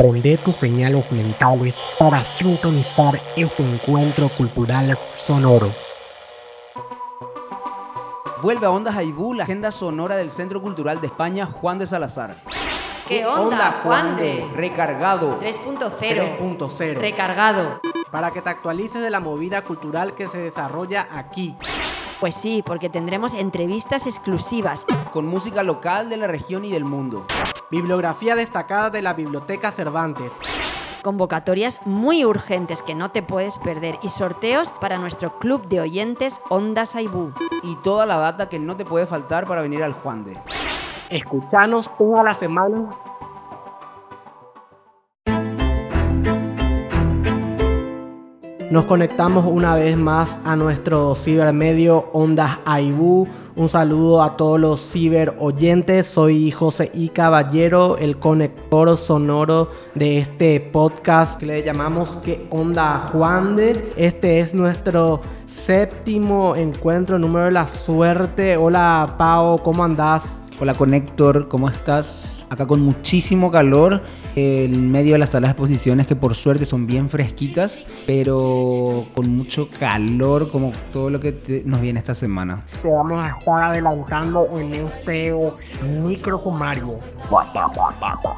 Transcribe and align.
Prende 0.00 0.38
tus 0.38 0.56
señales 0.56 1.04
mentales 1.12 1.78
para 1.98 2.24
sintonizar 2.24 3.20
este 3.36 3.62
encuentro 3.62 4.34
cultural 4.34 4.98
sonoro. 5.14 5.74
Vuelve 8.40 8.64
a 8.64 8.70
Ondas 8.70 8.96
Aibú 8.96 9.34
la 9.34 9.44
agenda 9.44 9.70
sonora 9.70 10.16
del 10.16 10.30
Centro 10.30 10.62
Cultural 10.62 11.02
de 11.02 11.08
España 11.08 11.44
Juan 11.44 11.76
de 11.76 11.86
Salazar. 11.86 12.36
¿Qué 13.08 13.26
onda, 13.26 13.80
Juan 13.82 14.16
de? 14.16 14.42
Recargado. 14.54 15.38
3.0. 15.38 16.38
3.0. 16.38 16.94
Recargado. 16.94 17.80
Para 18.10 18.30
que 18.30 18.40
te 18.40 18.48
actualices 18.48 19.02
de 19.02 19.10
la 19.10 19.20
movida 19.20 19.60
cultural 19.64 20.14
que 20.14 20.28
se 20.28 20.38
desarrolla 20.38 21.08
aquí. 21.12 21.54
Pues 22.20 22.34
sí, 22.34 22.62
porque 22.62 22.90
tendremos 22.90 23.32
entrevistas 23.32 24.06
exclusivas. 24.06 24.84
Con 25.10 25.26
música 25.26 25.62
local 25.62 26.10
de 26.10 26.18
la 26.18 26.26
región 26.26 26.66
y 26.66 26.70
del 26.70 26.84
mundo. 26.84 27.24
Bibliografía 27.70 28.36
destacada 28.36 28.90
de 28.90 29.00
la 29.00 29.14
Biblioteca 29.14 29.72
Cervantes. 29.72 30.30
Convocatorias 31.02 31.80
muy 31.86 32.26
urgentes 32.26 32.82
que 32.82 32.94
no 32.94 33.10
te 33.10 33.22
puedes 33.22 33.56
perder 33.56 33.98
y 34.02 34.10
sorteos 34.10 34.72
para 34.82 34.98
nuestro 34.98 35.38
club 35.38 35.66
de 35.66 35.80
oyentes 35.80 36.42
Ondas 36.50 36.94
Aibú. 36.94 37.32
Y 37.62 37.76
toda 37.76 38.04
la 38.04 38.18
data 38.18 38.50
que 38.50 38.58
no 38.58 38.76
te 38.76 38.84
puede 38.84 39.06
faltar 39.06 39.46
para 39.46 39.62
venir 39.62 39.82
al 39.82 39.94
Juan 39.94 40.22
de. 40.22 40.36
Escuchanos 41.08 41.88
toda 41.96 42.22
la 42.22 42.34
semana 42.34 42.90
Nos 48.70 48.84
conectamos 48.84 49.46
una 49.46 49.74
vez 49.74 49.96
más 49.96 50.38
a 50.44 50.54
nuestro 50.54 51.16
cibermedio 51.16 52.08
Ondas 52.12 52.58
Aibú. 52.64 53.26
Un 53.56 53.68
saludo 53.68 54.22
a 54.22 54.36
todos 54.36 54.60
los 54.60 54.80
ciber 54.80 55.34
oyentes. 55.40 56.06
Soy 56.06 56.52
José 56.52 56.88
I. 56.94 57.08
Caballero, 57.08 57.98
el 57.98 58.16
conector 58.18 58.96
sonoro 58.96 59.72
de 59.96 60.18
este 60.18 60.60
podcast 60.60 61.36
que 61.40 61.46
le 61.46 61.64
llamamos 61.64 62.18
Que 62.18 62.46
Onda 62.50 63.08
Juan 63.10 63.56
de. 63.56 63.92
Este 63.96 64.38
es 64.38 64.54
nuestro 64.54 65.20
séptimo 65.46 66.54
encuentro, 66.54 67.18
número 67.18 67.46
de 67.46 67.52
la 67.52 67.66
suerte. 67.66 68.56
Hola 68.56 69.16
Pau, 69.18 69.60
¿cómo 69.64 69.82
andás? 69.82 70.42
Hola 70.60 70.74
Conector, 70.74 71.48
¿cómo 71.48 71.68
estás? 71.70 72.46
Acá 72.50 72.66
con 72.66 72.82
muchísimo 72.82 73.50
calor 73.50 74.02
en 74.36 74.90
medio 74.90 75.12
de 75.12 75.18
las 75.18 75.30
salas 75.30 75.48
de 75.48 75.52
exposiciones 75.52 76.06
que 76.06 76.16
por 76.16 76.34
suerte 76.34 76.66
son 76.66 76.86
bien 76.86 77.08
fresquitas, 77.08 77.78
pero 78.06 79.06
con 79.14 79.34
mucho 79.36 79.68
calor 79.78 80.50
como 80.50 80.72
todo 80.92 81.08
lo 81.10 81.18
que 81.20 81.32
te- 81.32 81.62
nos 81.64 81.80
viene 81.80 82.00
esta 82.00 82.14
semana. 82.14 82.62
te 82.82 82.88
vamos 82.88 83.24
a 83.24 83.38
estar 83.38 83.62
adelantando 83.70 84.48
en 84.58 84.74
este 84.74 85.34
micro 86.02 86.38
sumario. 86.42 86.98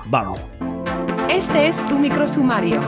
Vamos. 0.06 0.38
Este 1.28 1.66
es 1.66 1.84
tu 1.86 1.98
microsumario. 1.98 2.80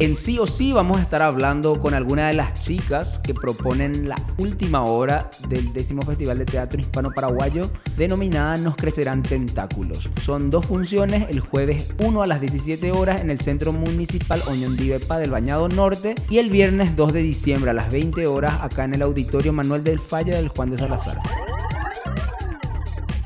En 0.00 0.16
sí 0.16 0.38
o 0.38 0.46
sí 0.46 0.72
vamos 0.72 0.98
a 0.98 1.02
estar 1.02 1.20
hablando 1.20 1.78
con 1.78 1.92
alguna 1.92 2.28
de 2.28 2.32
las 2.32 2.58
chicas 2.64 3.20
que 3.22 3.34
proponen 3.34 4.08
la 4.08 4.16
última 4.38 4.82
hora 4.82 5.30
del 5.50 5.74
décimo 5.74 6.00
Festival 6.00 6.38
de 6.38 6.46
Teatro 6.46 6.80
Hispano-Paraguayo 6.80 7.70
denominada 7.98 8.56
Nos 8.56 8.76
Crecerán 8.76 9.22
Tentáculos. 9.22 10.08
Son 10.24 10.48
dos 10.48 10.64
funciones, 10.64 11.28
el 11.28 11.40
jueves 11.40 11.94
1 11.98 12.22
a 12.22 12.26
las 12.26 12.40
17 12.40 12.92
horas 12.92 13.20
en 13.20 13.28
el 13.28 13.42
Centro 13.42 13.74
Municipal 13.74 14.40
Oñón 14.48 14.74
Divepa 14.74 15.18
del 15.18 15.32
Bañado 15.32 15.68
Norte 15.68 16.14
y 16.30 16.38
el 16.38 16.48
viernes 16.48 16.96
2 16.96 17.12
de 17.12 17.20
diciembre 17.20 17.68
a 17.68 17.74
las 17.74 17.92
20 17.92 18.26
horas 18.26 18.54
acá 18.62 18.84
en 18.84 18.94
el 18.94 19.02
Auditorio 19.02 19.52
Manuel 19.52 19.84
del 19.84 19.98
Falla 19.98 20.34
del 20.34 20.48
Juan 20.48 20.70
de 20.70 20.78
Salazar. 20.78 21.18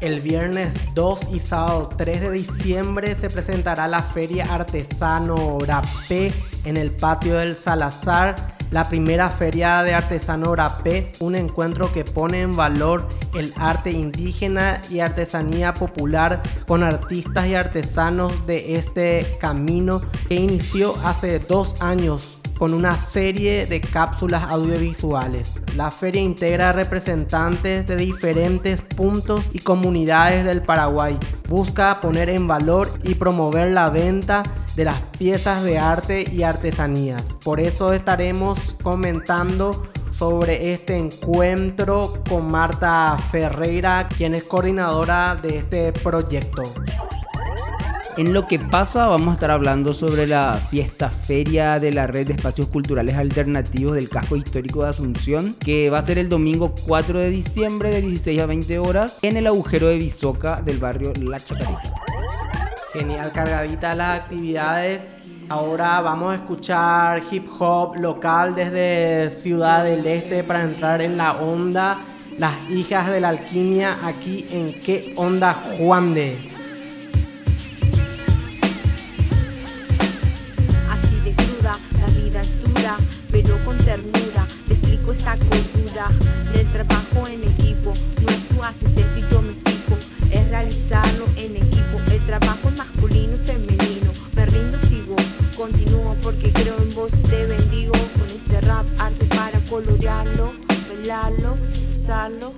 El 0.05 0.21
viernes 0.21 0.75
2 0.95 1.29
y 1.33 1.41
sábado 1.41 1.89
3 1.97 2.21
de 2.21 2.31
diciembre 2.33 3.17
se 3.19 3.31
presentará 3.31 3.89
la 3.89 4.03
Feria 4.03 4.45
Artesano 4.51 5.59
Rapé 5.67 6.31
en 6.67 6.77
el 6.77 6.91
patio 6.91 7.37
del 7.37 7.57
Salazar. 7.57 8.55
La 8.71 8.87
primera 8.87 9.31
feria 9.31 9.83
de 9.83 9.95
artesano 9.95 10.55
rapé, 10.55 11.13
un 11.21 11.37
encuentro 11.37 11.91
que 11.91 12.05
pone 12.05 12.43
en 12.43 12.55
valor 12.55 13.09
el 13.33 13.55
arte 13.57 13.93
indígena 13.93 14.83
y 14.91 15.01
artesanía 15.01 15.73
popular 15.73 16.43
con 16.67 16.83
artistas 16.83 17.47
y 17.47 17.55
artesanos 17.55 18.47
de 18.47 18.75
este 18.75 19.27
camino 19.41 20.03
que 20.29 20.35
inició 20.35 20.95
hace 21.03 21.39
dos 21.39 21.81
años 21.81 22.44
con 22.65 22.73
una 22.73 22.97
serie 22.97 23.67
de 23.67 23.83
cápsulas 23.83 24.45
audiovisuales. 24.45 25.61
La 25.77 25.91
feria 25.91 26.23
integra 26.23 26.73
representantes 26.73 27.87
de 27.87 27.95
diferentes 27.95 28.81
puntos 28.81 29.45
y 29.53 29.59
comunidades 29.59 30.47
del 30.47 30.63
Paraguay. 30.63 31.19
Busca 31.47 32.01
poner 32.01 32.31
en 32.31 32.49
valor 32.49 32.89
y 33.03 33.17
promover 33.17 33.71
la 33.73 33.91
venta 33.91 34.43
de 34.77 34.85
las 34.87 34.99
piezas 35.19 35.63
de 35.63 35.79
arte 35.79 36.25
y 36.33 36.43
artesanías. 36.43 37.23
Por 37.45 37.61
eso 37.61 37.93
estaremos 37.93 38.79
comentando 38.83 39.87
sobre 40.19 40.73
este 40.73 40.97
encuentro 40.97 42.15
con 42.27 42.51
Marta 42.51 43.19
Ferreira, 43.31 44.09
quien 44.09 44.35
es 44.35 44.45
coordinadora 44.45 45.37
de 45.37 45.59
este 45.59 45.93
proyecto. 45.93 46.63
En 48.17 48.33
lo 48.33 48.47
que 48.47 48.61
pasa 48.61 49.09
vamos 49.09 49.31
a 49.31 49.33
estar 49.33 49.51
hablando 49.51 49.93
sobre 49.93 50.29
la 50.29 50.55
fiesta 50.55 51.11
feria 51.11 51.81
de 51.81 51.93
la 51.93 52.07
red 52.07 52.29
de 52.29 52.35
espacios 52.35 52.69
culturales 52.69 53.17
alternativos 53.17 53.97
del 53.97 54.09
casco 54.09 54.37
histórico 54.37 54.85
de 54.85 54.91
Asunción, 54.91 55.57
que 55.59 55.91
va 55.91 55.99
a 55.99 56.03
ser 56.03 56.19
el 56.19 56.29
domingo 56.29 56.73
4 56.87 57.19
de 57.19 57.31
diciembre 57.31 57.91
de 57.91 58.03
16 58.03 58.41
a 58.41 58.47
20 58.47 58.79
horas 58.79 59.19
en 59.23 59.37
el 59.37 59.49
agujero 59.49 59.89
de 59.89 59.97
Bisoca 59.97 60.61
del 60.61 60.79
barrio 60.79 61.13
La 61.23 61.41
Chacarita. 61.41 61.93
Genial, 62.93 63.33
cargadita 63.33 63.97
las 63.97 64.21
actividades. 64.21 65.11
Ahora 65.49 66.01
vamos 66.01 66.35
a 66.35 66.37
escuchar 66.37 67.21
hip 67.33 67.49
hop 67.59 67.97
local 67.97 68.55
desde 68.55 69.33
Ciudad 69.33 69.83
del 69.83 70.07
Este 70.07 70.45
para 70.45 70.63
entrar 70.63 71.03
en 71.03 71.17
la 71.17 71.33
onda. 71.33 71.99
Las 72.39 72.71
hijas 72.71 73.11
de 73.11 73.21
la 73.21 73.31
alquimia 73.31 73.99
aquí 74.05 74.47
en 74.53 74.81
qué 74.83 75.15
onda 75.17 75.55
Juan 75.79 76.15
de. 76.15 76.54
Pero 83.35 83.59
con 83.65 83.77
ternura. 83.79 84.47
Te 84.69 84.75
explico 84.75 85.11
esta 85.11 85.37
cultura 85.37 86.09
del 86.53 86.71
trabajo 86.71 87.27
en 87.27 87.43
equipo. 87.43 87.93
No 88.23 88.31
es 88.31 88.49
tú 88.49 88.63
haces 88.63 88.97
esto 88.97 89.19
y 89.19 89.25
yo 89.29 89.43
me 89.43 89.55
fijo, 89.55 89.99
es 90.31 90.49
realizarlo 90.49 91.27
en 91.37 91.57
equipo. 91.57 91.99
El 92.13 92.25
trabajo 92.27 92.71
masculino 92.77 93.35
y 93.35 93.45
femenino. 93.45 94.13
Me 94.37 94.47
rindo, 94.47 94.79
sigo, 94.79 95.17
continúo 95.57 96.15
porque 96.23 96.53
creo 96.53 96.77
en 96.81 96.95
vos. 96.95 97.11
Te 97.29 97.47
bendigo 97.47 97.93
con 97.93 98.31
este 98.31 98.61
rap, 98.61 98.87
arte 98.99 99.25
para 99.25 99.59
colorearlo, 99.65 100.53
bailarlo, 100.89 101.57
usarlo. 101.91 102.53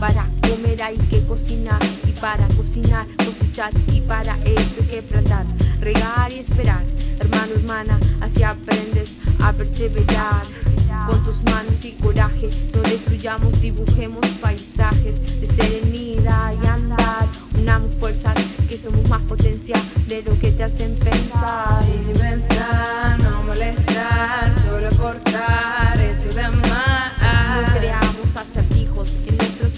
Para 0.00 0.31
comer 0.52 0.82
hay 0.82 0.96
que 1.10 1.24
cocinar 1.24 1.80
y 2.06 2.12
para 2.12 2.46
cocinar 2.48 3.06
cosechar 3.24 3.72
y 3.90 4.00
para 4.02 4.34
eso 4.44 4.80
hay 4.80 4.86
que 4.86 5.02
plantar, 5.02 5.46
regar 5.80 6.30
y 6.30 6.40
esperar. 6.40 6.84
Hermano, 7.18 7.54
hermana, 7.54 8.00
así 8.20 8.42
aprendes 8.42 9.12
a 9.40 9.52
perseverar. 9.52 10.44
Con 11.06 11.24
tus 11.24 11.42
manos 11.42 11.84
y 11.84 11.92
coraje, 11.92 12.48
no 12.72 12.82
destruyamos, 12.82 13.60
dibujemos 13.60 14.24
paisajes 14.40 15.40
de 15.40 15.46
serenidad 15.46 16.54
y 16.62 16.66
andar. 16.66 17.26
Unamos 17.58 17.90
fuerzas 17.98 18.34
que 18.68 18.78
somos 18.78 19.08
más 19.08 19.22
potencia 19.22 19.76
de 20.06 20.22
lo 20.22 20.38
que 20.38 20.52
te 20.52 20.62
hacen 20.62 20.94
pensar. 20.96 21.82
Sin 21.84 22.14
inventar, 22.14 23.18
no 23.20 23.42
molestar, 23.42 24.52
solo 24.62 24.88
aportar 24.88 25.91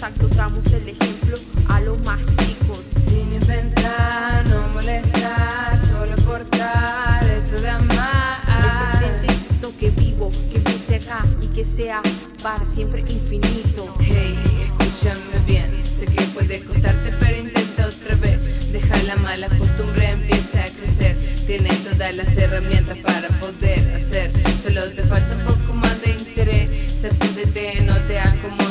actos 0.05 0.35
damos 0.35 0.67
el 0.67 0.87
ejemplo 0.87 1.35
a 1.67 1.81
los 1.81 1.99
más 2.03 2.19
chicos. 2.37 2.85
Sin 2.85 3.33
inventar, 3.33 4.45
no 4.47 4.67
molestar, 4.69 5.79
solo 5.87 6.13
aportar 6.13 7.27
esto 7.27 7.55
de 7.55 7.69
El 7.69 7.75
amar. 7.75 8.91
presente 8.91 9.33
es 9.33 9.51
esto 9.51 9.73
que 9.79 9.89
vivo, 9.89 10.29
que 10.51 10.57
empiece 10.57 10.97
acá 10.97 11.25
y 11.41 11.47
que 11.47 11.65
sea 11.65 12.03
para 12.43 12.63
siempre 12.65 13.01
infinito. 13.01 13.95
Hey, 13.99 14.37
escúchame 14.65 15.39
bien, 15.47 15.81
sé 15.81 16.05
que 16.05 16.21
puede 16.25 16.63
costarte, 16.63 17.11
pero 17.19 17.37
intenta 17.39 17.87
otra 17.87 18.15
vez. 18.15 18.71
Deja 18.71 19.01
la 19.03 19.15
mala 19.15 19.49
costumbre, 19.49 20.11
empieza 20.11 20.65
a 20.65 20.69
crecer. 20.69 21.17
Tienes 21.47 21.83
todas 21.83 22.15
las 22.15 22.37
herramientas 22.37 22.97
para 22.99 23.29
poder 23.39 23.95
hacer. 23.95 24.31
Solo 24.61 24.91
te 24.93 25.01
falta 25.01 25.35
un 25.35 25.43
poco 25.45 25.73
más 25.73 25.99
de 26.03 26.11
interés. 26.11 26.69
Sacúdete, 27.01 27.81
no 27.81 27.95
te 28.05 28.19
acomodes, 28.19 28.64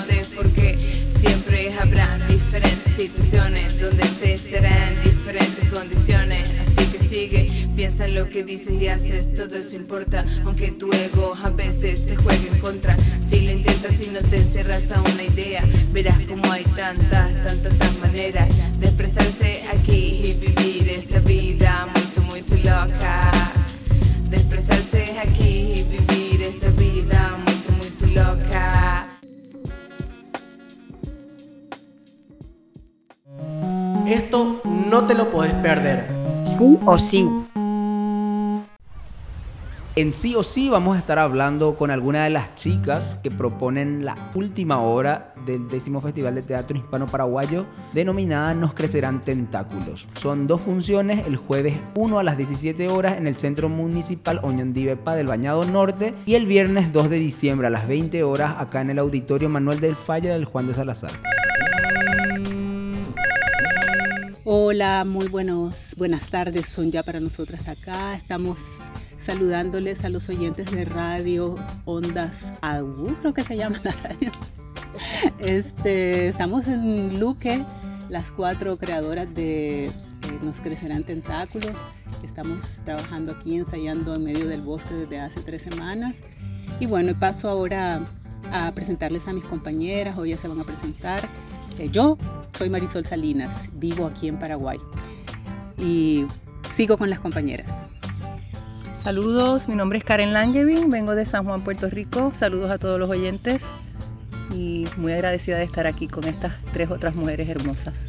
situaciones 2.94 3.80
donde 3.80 4.04
se 4.20 4.34
estará 4.34 4.92
diferentes 5.02 5.68
condiciones. 5.68 6.48
Así 6.60 6.86
que 6.86 6.98
sigue, 7.00 7.68
piensa 7.74 8.04
en 8.04 8.14
lo 8.14 8.28
que 8.28 8.44
dices 8.44 8.80
y 8.80 8.86
haces, 8.86 9.34
todo 9.34 9.56
eso 9.56 9.74
importa, 9.74 10.24
aunque 10.44 10.70
tu 10.70 10.92
ego 10.92 11.34
a 11.34 11.50
veces 11.50 12.06
te 12.06 12.14
juegue 12.14 12.48
en 12.48 12.60
contra. 12.60 12.96
Si 13.26 13.40
lo 13.40 13.50
intentas 13.50 14.00
y 14.00 14.06
no 14.10 14.20
te 14.20 14.36
encerras 14.36 14.92
a 14.92 15.00
una 15.00 15.24
idea, 15.24 15.64
verás 15.92 16.20
como 16.28 16.50
hay 16.52 16.62
tantas, 16.76 17.32
tantas, 17.42 17.76
tantas 17.78 17.98
maneras 17.98 18.48
de 18.78 18.86
expresarse 18.86 19.64
aquí 19.72 20.20
y 20.26 20.32
vivir 20.34 20.88
esta 20.88 21.18
vida 21.18 21.88
muy, 22.26 22.44
muy 22.44 22.62
loca. 22.62 23.52
De 24.30 24.36
expresarse 24.36 25.18
aquí 25.18 25.80
y 25.80 25.82
vivir 25.82 26.42
esta 26.42 26.68
vida 26.70 27.38
muy, 27.44 27.76
muy 27.76 28.14
loca. 28.14 29.03
Esto 34.06 34.60
no 34.64 35.04
te 35.04 35.14
lo 35.14 35.30
puedes 35.30 35.54
perder. 35.54 36.08
Sí 36.44 36.78
o 36.84 36.98
sí. 36.98 37.26
En 39.96 40.12
sí 40.12 40.34
o 40.34 40.42
sí 40.42 40.68
vamos 40.68 40.96
a 40.96 40.98
estar 40.98 41.20
hablando 41.20 41.76
con 41.76 41.92
alguna 41.92 42.24
de 42.24 42.30
las 42.30 42.56
chicas 42.56 43.16
que 43.22 43.30
proponen 43.30 44.04
la 44.04 44.16
última 44.34 44.80
hora 44.80 45.32
del 45.46 45.68
décimo 45.68 46.00
Festival 46.00 46.34
de 46.34 46.42
Teatro 46.42 46.76
Hispano 46.76 47.06
Paraguayo 47.06 47.64
denominada 47.92 48.54
Nos 48.54 48.74
Crecerán 48.74 49.20
Tentáculos. 49.20 50.08
Son 50.20 50.48
dos 50.48 50.62
funciones, 50.62 51.24
el 51.28 51.36
jueves 51.36 51.78
1 51.94 52.18
a 52.18 52.24
las 52.24 52.36
17 52.36 52.88
horas 52.88 53.18
en 53.18 53.28
el 53.28 53.36
Centro 53.36 53.68
Municipal 53.68 54.40
Oñondivepa 54.42 55.14
del 55.14 55.28
Bañado 55.28 55.64
Norte 55.64 56.12
y 56.26 56.34
el 56.34 56.46
viernes 56.46 56.92
2 56.92 57.08
de 57.08 57.18
diciembre 57.20 57.68
a 57.68 57.70
las 57.70 57.86
20 57.86 58.24
horas 58.24 58.56
acá 58.58 58.80
en 58.80 58.90
el 58.90 58.98
Auditorio 58.98 59.48
Manuel 59.48 59.78
del 59.78 59.94
Falla 59.94 60.32
del 60.32 60.44
Juan 60.44 60.66
de 60.66 60.74
Salazar. 60.74 61.12
Hola, 64.46 65.06
muy 65.06 65.28
buenos, 65.28 65.94
buenas 65.96 66.28
tardes 66.28 66.68
son 66.68 66.92
ya 66.92 67.02
para 67.02 67.18
nosotras 67.18 67.66
acá. 67.66 68.14
Estamos 68.14 68.60
saludándoles 69.16 70.04
a 70.04 70.10
los 70.10 70.28
oyentes 70.28 70.70
de 70.70 70.84
radio 70.84 71.54
Ondas 71.86 72.52
AU, 72.60 73.16
creo 73.22 73.32
que 73.32 73.42
se 73.42 73.56
llama 73.56 73.80
la 73.82 73.92
radio. 73.92 74.30
Este, 75.38 76.28
estamos 76.28 76.68
en 76.68 77.18
Luque, 77.18 77.64
las 78.10 78.30
cuatro 78.30 78.76
creadoras 78.76 79.34
de 79.34 79.86
eh, 79.86 79.92
Nos 80.42 80.60
Crecerán 80.60 81.04
Tentáculos. 81.04 81.72
Estamos 82.22 82.60
trabajando 82.84 83.32
aquí, 83.32 83.56
ensayando 83.56 84.14
en 84.14 84.24
medio 84.24 84.46
del 84.46 84.60
bosque 84.60 84.92
desde 84.92 85.20
hace 85.20 85.40
tres 85.40 85.62
semanas. 85.62 86.16
Y 86.80 86.84
bueno, 86.84 87.18
paso 87.18 87.48
ahora 87.48 88.02
a 88.52 88.72
presentarles 88.72 89.26
a 89.26 89.32
mis 89.32 89.44
compañeras, 89.44 90.18
hoy 90.18 90.30
ya 90.30 90.36
se 90.36 90.48
van 90.48 90.60
a 90.60 90.64
presentar. 90.64 91.30
Eh, 91.78 91.88
yo 91.90 92.18
soy 92.56 92.70
Marisol 92.70 93.04
Salinas, 93.04 93.68
vivo 93.72 94.06
aquí 94.06 94.28
en 94.28 94.38
Paraguay 94.38 94.78
y 95.78 96.24
sigo 96.76 96.96
con 96.96 97.10
las 97.10 97.20
compañeras. 97.20 97.70
Saludos, 98.96 99.68
mi 99.68 99.74
nombre 99.74 99.98
es 99.98 100.04
Karen 100.04 100.32
Langevin, 100.32 100.88
vengo 100.90 101.14
de 101.14 101.26
San 101.26 101.44
Juan, 101.44 101.62
Puerto 101.62 101.90
Rico. 101.90 102.32
Saludos 102.34 102.70
a 102.70 102.78
todos 102.78 102.98
los 102.98 103.10
oyentes 103.10 103.62
y 104.52 104.86
muy 104.96 105.12
agradecida 105.12 105.58
de 105.58 105.64
estar 105.64 105.86
aquí 105.86 106.06
con 106.06 106.24
estas 106.24 106.54
tres 106.72 106.90
otras 106.90 107.14
mujeres 107.14 107.48
hermosas. 107.48 108.06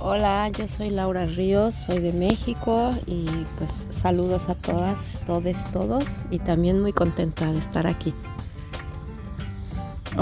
Hola, 0.00 0.48
yo 0.48 0.66
soy 0.66 0.88
Laura 0.88 1.26
Ríos, 1.26 1.74
soy 1.74 1.98
de 1.98 2.14
México 2.14 2.94
y 3.06 3.26
pues 3.58 3.86
saludos 3.90 4.48
a 4.48 4.54
todas, 4.54 5.20
todes, 5.26 5.58
todos 5.72 6.24
y 6.30 6.38
también 6.38 6.80
muy 6.80 6.94
contenta 6.94 7.52
de 7.52 7.58
estar 7.58 7.86
aquí. 7.86 8.14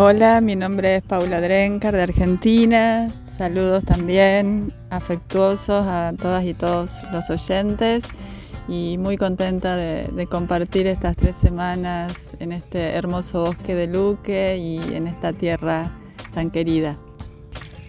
Hola, 0.00 0.40
mi 0.40 0.54
nombre 0.54 0.94
es 0.94 1.02
Paula 1.02 1.40
Drencar 1.40 1.92
de 1.92 2.02
Argentina. 2.02 3.08
Saludos 3.36 3.82
también 3.82 4.72
afectuosos 4.90 5.88
a 5.88 6.12
todas 6.16 6.44
y 6.44 6.54
todos 6.54 7.02
los 7.10 7.28
oyentes 7.30 8.04
y 8.68 8.96
muy 8.96 9.16
contenta 9.16 9.74
de, 9.74 10.04
de, 10.04 10.26
compartir 10.28 10.86
estas 10.86 11.16
tres 11.16 11.34
semanas 11.34 12.12
en 12.38 12.52
este 12.52 12.90
hermoso 12.90 13.46
bosque 13.46 13.74
de 13.74 13.88
Luque 13.88 14.56
y 14.56 14.78
en 14.94 15.08
esta 15.08 15.32
tierra 15.32 15.90
tan 16.32 16.52
querida. 16.52 16.96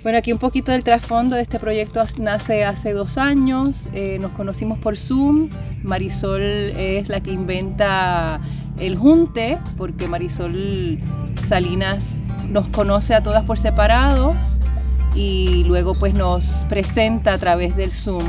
Bueno, 0.01 0.17
aquí 0.17 0.31
un 0.31 0.39
poquito 0.39 0.71
del 0.71 0.85
trasfondo 0.85 1.35
de 1.35 1.41
este 1.41 1.59
proyecto 1.59 2.01
nace 2.19 2.63
hace 2.63 2.93
dos 2.93 3.17
años, 3.17 3.89
eh, 3.93 4.17
nos 4.19 4.31
conocimos 4.31 4.79
por 4.79 4.97
Zoom, 4.97 5.43
Marisol 5.83 6.41
es 6.41 7.09
la 7.09 7.19
que 7.19 7.31
inventa 7.31 8.39
el 8.79 8.97
junte, 8.97 9.57
porque 9.77 10.07
Marisol 10.07 10.99
Salinas 11.45 12.21
nos 12.49 12.67
conoce 12.67 13.13
a 13.13 13.21
todas 13.21 13.43
por 13.43 13.59
separados 13.59 14.37
y 15.15 15.65
luego 15.65 15.93
pues 15.99 16.13
nos 16.13 16.65
presenta 16.69 17.33
a 17.33 17.37
través 17.37 17.75
del 17.75 17.91
Zoom. 17.91 18.23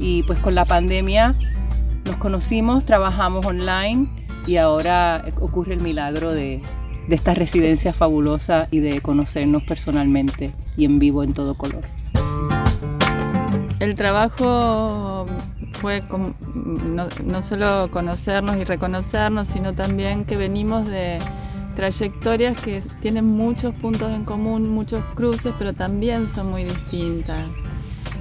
Y 0.00 0.22
pues 0.22 0.38
con 0.38 0.54
la 0.54 0.64
pandemia 0.64 1.34
nos 2.06 2.16
conocimos, 2.16 2.86
trabajamos 2.86 3.44
online 3.44 4.06
y 4.46 4.56
ahora 4.56 5.22
ocurre 5.42 5.74
el 5.74 5.80
milagro 5.80 6.32
de, 6.32 6.62
de 7.08 7.14
esta 7.14 7.34
residencia 7.34 7.92
fabulosa 7.92 8.68
y 8.70 8.78
de 8.80 9.00
conocernos 9.00 9.62
personalmente 9.64 10.52
y 10.76 10.84
en 10.84 10.98
vivo 10.98 11.22
en 11.22 11.34
todo 11.34 11.54
color. 11.54 11.82
El 13.80 13.94
trabajo 13.96 15.26
fue 15.80 16.02
no, 16.54 17.08
no, 17.24 17.42
solo 17.42 17.90
conocernos 17.90 18.56
y 18.56 18.64
reconocernos, 18.64 19.48
sino 19.48 19.72
también 19.74 20.24
que 20.24 20.36
venimos 20.36 20.86
de 20.86 21.18
trayectorias 21.74 22.56
que 22.60 22.82
tienen 23.00 23.26
muchos 23.26 23.74
puntos 23.74 24.12
en 24.12 24.24
común, 24.24 24.68
muchos 24.68 25.04
cruces, 25.16 25.52
pero 25.58 25.72
también 25.72 26.28
son 26.28 26.50
muy 26.50 26.62
distintas. 26.62 27.44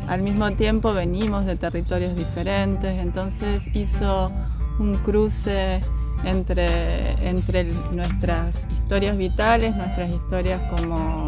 Al 0.07 0.23
mismo 0.23 0.51
tiempo 0.51 0.93
venimos 0.93 1.45
de 1.45 1.55
territorios 1.55 2.15
diferentes, 2.15 2.99
entonces 2.99 3.63
hizo 3.75 4.31
un 4.79 4.97
cruce 4.97 5.81
entre, 6.23 7.11
entre 7.27 7.63
nuestras 7.63 8.67
historias 8.71 9.17
vitales, 9.17 9.75
nuestras 9.75 10.09
historias 10.09 10.61
como 10.69 11.27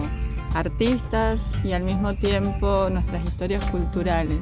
artistas 0.54 1.42
y 1.64 1.74
al 1.74 1.84
mismo 1.84 2.14
tiempo 2.16 2.90
nuestras 2.90 3.26
historias 3.26 3.64
culturales. 3.66 4.42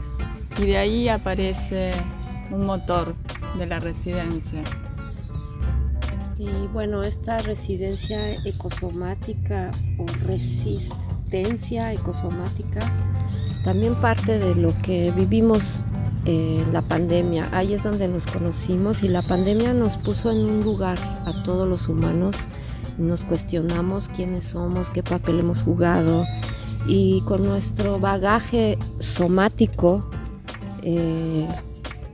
Y 0.57 0.65
de 0.65 0.77
ahí 0.77 1.09
aparece 1.09 1.93
un 2.49 2.65
motor 2.65 3.15
de 3.57 3.65
la 3.65 3.79
residencia. 3.79 4.61
Y 6.37 6.49
bueno, 6.73 7.03
esta 7.03 7.37
residencia 7.39 8.33
ecosomática 8.45 9.71
o 9.99 10.05
resistencia 10.25 11.93
ecosomática 11.93 12.81
también 13.63 13.95
parte 13.95 14.39
de 14.39 14.55
lo 14.55 14.73
que 14.81 15.11
vivimos 15.11 15.81
en 16.25 16.71
la 16.71 16.81
pandemia. 16.81 17.49
Ahí 17.51 17.73
es 17.73 17.83
donde 17.83 18.07
nos 18.07 18.27
conocimos 18.27 19.03
y 19.03 19.09
la 19.09 19.21
pandemia 19.21 19.73
nos 19.73 19.95
puso 19.97 20.31
en 20.31 20.37
un 20.37 20.63
lugar 20.63 20.97
a 20.99 21.43
todos 21.43 21.67
los 21.67 21.87
humanos. 21.87 22.35
Nos 22.97 23.23
cuestionamos 23.23 24.09
quiénes 24.09 24.45
somos, 24.45 24.89
qué 24.89 25.01
papel 25.03 25.39
hemos 25.39 25.63
jugado 25.63 26.25
y 26.87 27.21
con 27.21 27.43
nuestro 27.45 27.99
bagaje 27.99 28.77
somático 28.99 30.03
eh, 30.83 31.47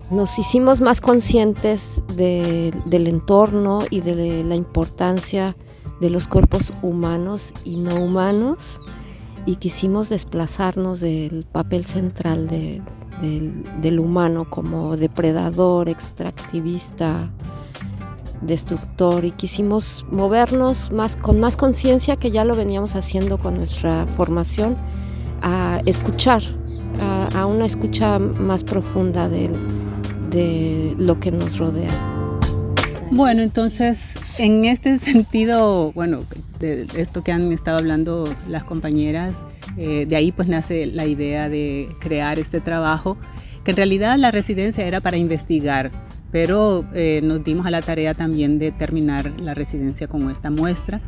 nos 0.09 0.39
hicimos 0.39 0.81
más 0.81 1.01
conscientes 1.01 2.01
de, 2.15 2.73
del 2.85 3.07
entorno 3.07 3.83
y 3.89 4.01
de 4.01 4.43
la 4.43 4.55
importancia 4.55 5.55
de 5.99 6.09
los 6.09 6.27
cuerpos 6.27 6.73
humanos 6.81 7.53
y 7.65 7.77
no 7.77 7.95
humanos 7.95 8.79
y 9.45 9.55
quisimos 9.55 10.09
desplazarnos 10.09 10.99
del 10.99 11.45
papel 11.51 11.85
central 11.85 12.47
de, 12.47 12.81
del, 13.21 13.99
humano 13.99 14.45
como 14.49 14.97
depredador, 14.97 15.89
extractivista, 15.89 17.29
destructor 18.41 19.25
y 19.25 19.31
quisimos 19.31 20.05
movernos 20.11 20.91
más 20.91 21.15
con 21.15 21.39
más 21.39 21.57
conciencia 21.57 22.15
que 22.15 22.29
ya 22.29 22.45
lo 22.45 22.55
veníamos 22.55 22.95
haciendo 22.95 23.37
con 23.37 23.55
nuestra 23.55 24.05
formación 24.15 24.75
a 25.41 25.81
escuchar, 25.85 26.43
a, 27.01 27.41
a 27.41 27.45
una 27.45 27.65
escucha 27.65 28.19
más 28.19 28.63
profunda 28.63 29.29
de, 29.29 29.49
de 30.29 30.95
lo 30.97 31.19
que 31.19 31.31
nos 31.31 31.57
rodea. 31.57 32.16
Bueno, 33.11 33.41
entonces, 33.41 34.15
en 34.37 34.65
este 34.65 34.97
sentido, 34.97 35.91
bueno, 35.93 36.23
de 36.59 36.87
esto 36.95 37.23
que 37.23 37.31
han 37.31 37.51
estado 37.51 37.77
hablando 37.77 38.33
las 38.47 38.63
compañeras, 38.63 39.43
eh, 39.77 40.05
de 40.07 40.15
ahí 40.15 40.31
pues 40.31 40.47
nace 40.47 40.85
la 40.87 41.05
idea 41.05 41.49
de 41.49 41.89
crear 41.99 42.39
este 42.39 42.59
trabajo, 42.59 43.17
que 43.63 43.71
en 43.71 43.77
realidad 43.77 44.17
la 44.17 44.31
residencia 44.31 44.85
era 44.85 45.01
para 45.01 45.17
investigar, 45.17 45.91
pero 46.31 46.85
eh, 46.93 47.21
nos 47.23 47.43
dimos 47.43 47.65
a 47.65 47.71
la 47.71 47.81
tarea 47.81 48.13
también 48.13 48.59
de 48.59 48.71
terminar 48.71 49.31
la 49.39 49.53
residencia 49.53 50.07
con 50.07 50.29
esta 50.29 50.49
muestra, 50.49 51.01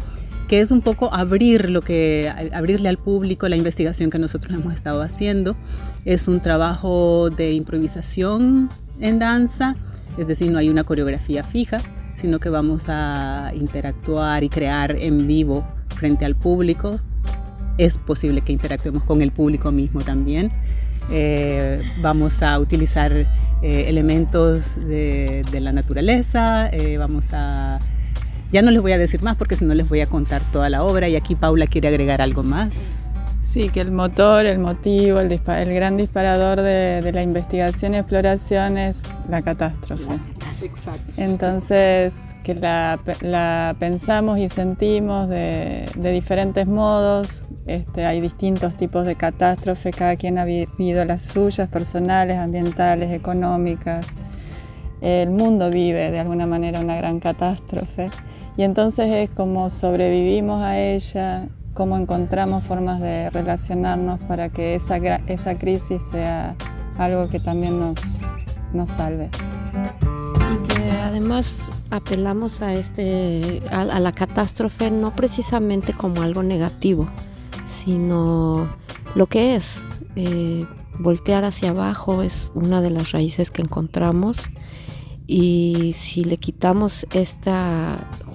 que 0.48 0.62
es 0.62 0.72
un 0.72 0.82
poco 0.82 1.13
abrir 1.13 1.70
lo 1.70 1.82
que, 1.82 2.32
abrirle 2.53 2.89
al 2.89 2.98
público 2.98 3.48
la 3.48 3.56
investigación 3.56 4.10
que 4.10 4.18
nosotros 4.18 4.53
hemos 4.53 4.74
estado 4.74 5.01
haciendo. 5.01 5.56
Es 6.06 6.27
un 6.27 6.39
trabajo 6.39 7.29
de 7.29 7.53
improvisación 7.53 8.70
en 9.00 9.20
danza, 9.20 9.75
es 10.18 10.28
decir, 10.28 10.51
no 10.51 10.58
hay 10.58 10.70
una 10.70 10.84
coreografía 10.84 11.44
fija, 11.44 11.82
sino 12.16 12.39
que 12.39 12.50
vamos 12.50 12.86
a 12.88 13.51
interactuar 13.56 14.44
y 14.44 14.50
crear 14.50 14.92
en 14.92 15.28
vivo 15.28 15.63
frente 15.96 16.25
al 16.25 16.36
público. 16.36 17.00
Es 17.78 17.98
posible 17.98 18.42
que 18.42 18.51
interactuemos 18.51 19.04
con 19.04 19.22
el 19.22 19.32
público 19.32 19.72
mismo 19.72 20.01
también. 20.01 20.51
Eh, 21.12 21.82
vamos 22.01 22.44
a 22.44 22.60
utilizar 22.60 23.12
eh, 23.13 23.86
elementos 23.88 24.75
de, 24.75 25.46
la 25.60 25.72
naturaleza, 25.72 26.70
eh, 26.70 26.98
vamos 26.98 27.30
a... 27.34 27.80
Ya 28.51 28.62
no 28.62 28.72
les 28.72 28.82
voy 28.82 28.94
a 28.94 28.98
decir 28.98 29.22
más 29.22 29.38
porque 29.38 29.56
si 29.56 29.66
no 29.66 29.75
les 29.75 29.88
voy 29.88 30.01
a 30.01 30.08
contar 30.08 30.42
toda 30.51 30.70
la 30.70 30.84
obra 30.84 31.08
y 31.08 31.16
aquí 31.16 31.36
Paula 31.36 31.68
quiere 31.68 31.88
agregar 31.88 32.22
algo 32.22 32.42
más. 32.42 32.74
Sí, 33.41 33.69
que 33.69 33.81
el 33.81 33.91
motor, 33.91 34.46
el 34.46 34.60
motivo, 34.60 35.19
el, 35.19 35.31
el 35.31 35.74
gran 35.74 35.98
disparador 35.98 36.62
de, 36.62 37.01
de, 37.01 37.12
la 37.12 37.24
investigación 37.24 37.96
y 37.96 37.98
exploración 37.98 38.77
es 38.77 39.01
la 39.27 39.41
catástrofe. 39.41 40.03
Exacto. 40.62 41.13
Entonces, 41.17 42.13
que 42.43 42.55
la, 42.55 43.00
la 43.22 43.75
pensamos 43.79 44.39
y 44.39 44.50
sentimos 44.50 45.29
de, 45.29 45.89
de 45.96 46.12
diferentes 46.12 46.67
modos. 46.67 47.43
Este, 47.65 48.05
hay 48.05 48.22
distintos 48.22 48.75
tipos 48.75 49.05
de 49.05 49.15
catástrofes, 49.15 49.96
cada 49.96 50.15
quien 50.15 50.38
ha 50.38 50.46
vivido 50.46 51.05
las 51.05 51.24
suyas, 51.24 51.69
personales, 51.69 52.38
ambientales, 52.38 53.12
económicas. 53.12 54.05
El 55.01 55.29
mundo 55.29 55.69
vive 55.69 56.12
de 56.12 56.19
alguna 56.19 56.46
manera 56.46 56.79
una 56.79 56.98
gran 56.98 57.19
catástrofe 57.19 58.10
y 58.58 58.63
entonces 58.63 59.08
es 59.10 59.29
como 59.29 59.69
sobrevivimos 59.69 60.62
a 60.62 60.77
ella, 60.77 61.48
cómo 61.80 61.98
encontramos 61.98 62.66
formas 62.66 63.00
de 63.00 63.30
relacionarnos 63.30 64.20
para 64.28 64.50
que 64.50 64.76
esa, 64.76 64.98
esa 64.98 65.58
crisis 65.58 66.02
sea 66.12 66.54
algo 66.98 67.30
que 67.30 67.40
también 67.40 67.80
nos, 67.80 67.98
nos 68.74 68.90
salve. 68.90 69.30
Y 70.52 70.68
que 70.68 70.92
además 71.02 71.72
apelamos 71.90 72.62
a, 72.62 72.74
este, 72.74 73.64
a, 73.72 73.98
la 73.98 74.12
catástrofe 74.12 74.92
no 74.92 75.16
precisamente 75.16 75.94
como 75.94 76.22
algo 76.22 76.44
negativo, 76.44 77.08
sino 77.66 78.68
lo 79.16 79.28
que 79.28 79.56
es. 79.56 79.82
Eh, 80.18 80.66
voltear 81.00 81.46
hacia 81.46 81.70
abajo 81.70 82.24
es 82.24 82.52
una 82.56 82.82
de 82.82 82.90
las 82.90 83.14
raíces 83.14 83.52
que 83.52 83.62
encontramos 83.62 84.50
y 85.28 85.94
si 85.94 86.26
le 86.26 86.36
quitamos 86.36 87.08
este 87.14 87.52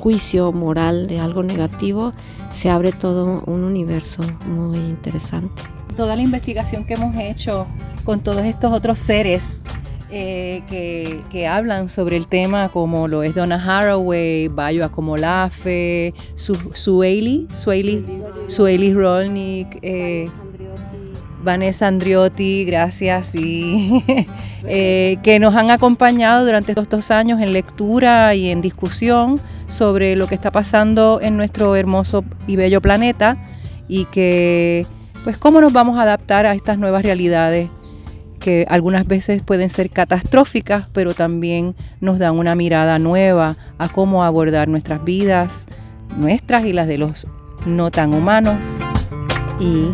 juicio 0.05 0.53
moral 0.53 1.07
de 1.07 1.19
algo 1.19 1.43
negativo, 1.43 2.13
se 2.53 2.69
abre 2.69 2.93
todo 2.93 3.43
un 3.47 3.65
universo 3.65 4.23
muy 4.45 4.77
interesante. 4.77 5.63
Toda 5.97 6.15
la 6.15 6.21
investigación 6.21 6.85
que 6.85 6.93
hemos 6.93 7.17
hecho 7.17 7.67
con 8.05 8.21
todos 8.21 8.45
estos 8.45 8.71
otros 8.71 8.99
seres 8.99 9.61
eh, 10.11 10.63
que, 10.69 11.47
hablan 11.49 11.89
sobre 11.89 12.19
el 12.19 12.27
tema, 12.27 12.69
como 12.69 13.09
lo 13.09 13.23
es 13.23 13.35
Donna 13.35 13.57
Haraway, 13.57 14.49
Bayo 14.49 14.85
Acomolafe, 14.85 16.13
Su, 16.35 16.55
Sueli, 16.75 17.49
Sueli, 17.55 18.05
Sueli 18.47 18.93
Rolnik, 18.93 19.79
eh, 19.81 20.29
Vanessa 21.45 21.87
Andriotti, 21.87 22.65
gracias, 22.65 23.35
y 23.35 24.03
eh, 24.65 25.19
que 25.23 25.39
nos 25.39 25.55
han 25.55 25.71
acompañado 25.71 26.45
durante 26.45 26.73
estos 26.73 26.89
dos 26.89 27.11
años 27.11 27.41
en 27.41 27.53
lectura 27.53 28.35
y 28.35 28.51
en 28.51 28.61
discusión 28.61 29.41
sobre 29.69 30.17
lo 30.17 30.27
que 30.27 30.35
está 30.35 30.51
pasando 30.51 31.21
en 31.23 31.37
nuestro 31.37 31.77
hermoso 31.77 32.25
y 32.47 32.57
bello 32.57 32.81
planeta 32.81 33.37
y 33.89 34.07
que, 34.07 34.87
pues, 35.23 35.39
cómo 35.39 35.61
nos 35.61 35.73
vamos 35.73 35.99
a 35.99 36.03
adaptar 36.03 36.47
a 36.47 36.55
estas 36.55 36.79
nuevas 36.79 37.03
realidades 37.03 37.69
que 38.41 38.67
algunas 38.69 39.07
veces 39.07 39.43
pueden 39.43 39.71
ser 39.71 39.89
catastróficas, 39.89 40.87
pero 40.93 41.15
también 41.15 41.75
nos 42.01 42.19
dan 42.19 42.39
una 42.39 42.55
mirada 42.55 42.99
nueva 42.99 43.57
a 43.79 43.89
cómo 43.89 44.23
abordar 44.23 44.69
nuestras 44.69 45.03
vidas, 45.03 45.65
nuestras 46.19 46.67
y 46.67 46.73
las 46.73 46.87
de 46.87 46.99
los 46.99 47.27
no 47.65 47.91
tan 47.91 48.13
humanos. 48.13 48.79
Y 49.61 49.89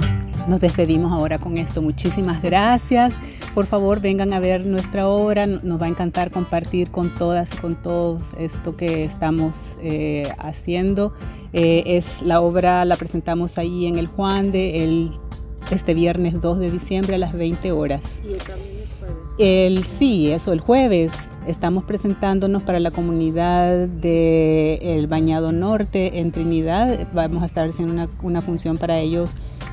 nos 0.50 0.60
despedimos 0.60 1.12
ahora 1.12 1.38
con 1.38 1.56
esto. 1.58 1.80
Muchísimas 1.80 2.42
gracias. 2.42 3.14
Por 3.54 3.66
favor, 3.66 4.00
vengan 4.00 4.32
a 4.32 4.40
ver 4.40 4.66
nuestra 4.66 5.06
obra. 5.06 5.46
Nos 5.46 5.80
va 5.80 5.86
a 5.86 5.88
encantar 5.88 6.32
compartir 6.32 6.90
con 6.90 7.14
todas 7.14 7.54
y 7.54 7.56
con 7.58 7.76
todos 7.76 8.24
esto 8.36 8.76
que 8.76 9.04
estamos 9.04 9.76
eh, 9.80 10.28
haciendo. 10.38 11.14
Eh, 11.52 11.84
es 11.86 12.22
la 12.22 12.40
obra, 12.40 12.84
la 12.84 12.96
presentamos 12.96 13.58
ahí 13.58 13.86
en 13.86 13.96
el 13.96 14.08
Juan 14.08 14.50
de 14.50 14.82
el, 14.82 15.12
este 15.70 15.94
viernes 15.94 16.40
2 16.40 16.58
de 16.58 16.70
diciembre 16.72 17.14
a 17.14 17.18
las 17.18 17.32
20 17.32 17.70
horas. 17.70 18.20
¿Y 18.24 18.32
el 18.32 18.40
jueves? 18.40 19.88
sí, 19.88 20.32
eso, 20.32 20.52
el 20.52 20.60
jueves. 20.60 21.12
Estamos 21.46 21.84
presentándonos 21.84 22.64
para 22.64 22.80
la 22.80 22.90
comunidad 22.90 23.86
de 23.86 24.78
El 24.82 25.06
Bañado 25.06 25.52
Norte 25.52 26.18
en 26.18 26.32
Trinidad. 26.32 27.06
Vamos 27.14 27.44
a 27.44 27.46
estar 27.46 27.68
haciendo 27.68 27.94
una, 27.94 28.08
una 28.22 28.42
función 28.42 28.78
para 28.78 28.98
ellos 28.98 29.30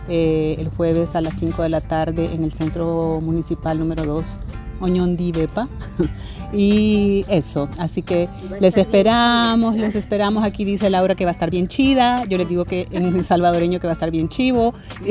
eh, 0.09 0.55
el 0.59 0.69
jueves 0.69 1.15
a 1.15 1.21
las 1.21 1.35
5 1.35 1.63
de 1.63 1.69
la 1.69 1.81
tarde 1.81 2.33
en 2.33 2.43
el 2.43 2.51
Centro 2.53 3.19
Municipal 3.21 3.79
número 3.79 4.05
2, 4.05 4.37
Oñondi 4.79 5.31
Bepa. 5.31 5.67
y 6.53 7.25
eso, 7.27 7.67
así 7.77 8.01
que 8.01 8.29
les 8.59 8.77
esperamos, 8.77 9.75
les 9.75 9.95
esperamos. 9.95 10.43
Aquí 10.43 10.65
dice 10.65 10.89
Laura 10.89 11.15
que 11.15 11.25
va 11.25 11.31
a 11.31 11.33
estar 11.33 11.51
bien 11.51 11.67
chida. 11.67 12.23
Yo 12.25 12.37
les 12.37 12.47
digo 12.47 12.65
que 12.65 12.87
en 12.91 13.23
salvadoreño 13.23 13.79
que 13.79 13.87
va 13.87 13.93
a 13.93 13.95
estar 13.95 14.11
bien 14.11 14.29
chivo. 14.29 14.73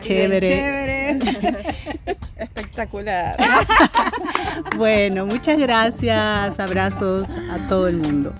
chévere. 0.00 1.18
Espectacular. 2.36 3.36
bueno, 4.76 5.26
muchas 5.26 5.58
gracias. 5.58 6.58
Abrazos 6.58 7.28
a 7.50 7.68
todo 7.68 7.86
el 7.88 7.98
mundo. 7.98 8.32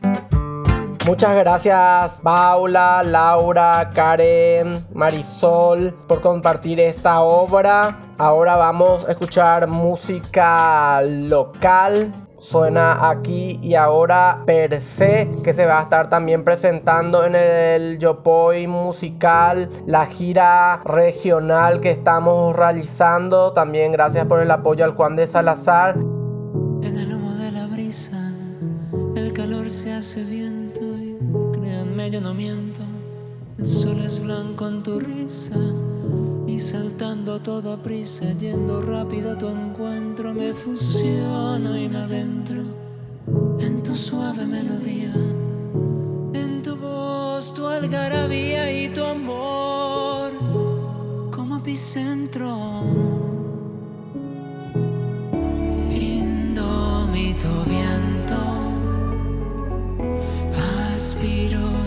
Muchas 1.05 1.37
gracias 1.37 2.21
Paula, 2.21 3.03
Laura, 3.03 3.91
Karen, 3.93 4.87
Marisol 4.95 5.93
por 6.07 6.21
compartir 6.21 6.79
esta 6.79 7.23
obra. 7.23 7.99
Ahora 8.19 8.55
vamos 8.57 9.05
a 9.09 9.11
escuchar 9.11 9.67
música 9.67 11.03
local. 11.03 12.15
Suena 12.39 13.09
aquí 13.11 13.59
y 13.63 13.75
ahora 13.75 14.43
per 14.47 14.81
se 14.81 15.29
que 15.43 15.53
se 15.53 15.67
va 15.67 15.81
a 15.81 15.83
estar 15.83 16.09
también 16.09 16.45
presentando 16.45 17.25
en 17.25 17.35
el 17.35 17.99
Yopoy 17.99 18.69
musical, 18.69 19.71
la 19.87 20.07
gira 20.07 20.83
regional 20.85 21.81
que 21.81 21.91
estamos 21.91 22.55
realizando. 22.55 23.53
También 23.53 23.91
gracias 23.91 24.27
por 24.27 24.41
el 24.41 24.51
apoyo 24.53 24.85
al 24.85 24.95
Juan 24.95 25.17
de 25.17 25.27
Salazar. 25.27 25.97
Se 29.71 29.93
hace 29.93 30.25
bien 30.25 30.73
yo 32.11 32.21
no 32.21 32.35
miento. 32.35 32.83
El 33.59 33.67
sol 33.67 33.99
es 34.05 34.23
blanco 34.23 34.69
en 34.69 34.83
tu 34.83 34.99
risa 34.99 35.57
y 36.47 36.59
saltando 36.59 37.41
toda 37.41 37.83
prisa, 37.83 38.33
yendo 38.33 38.83
rápido 38.83 39.33
a 39.33 39.39
tu 39.39 39.49
encuentro, 39.49 40.35
me 40.35 40.53
fusiono 40.53 41.77
y 41.77 41.89
me 41.89 41.97
adentro 41.97 42.63
en 43.61 43.83
tu 43.83 43.95
suave 43.95 44.45
melodía, 44.47 45.15
en 46.35 46.61
tu 46.63 46.77
voz, 46.77 47.55
tu 47.55 47.67
algarabía 47.67 48.71
y 48.71 48.89
tu 48.89 49.05
amor 49.05 50.33
como 51.31 51.59
epicentro. 51.59 52.83
Indómito 55.91 57.49
viento 57.69 58.12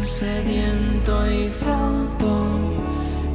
sediento 0.06 1.30
y 1.30 1.50
floto 1.50 2.60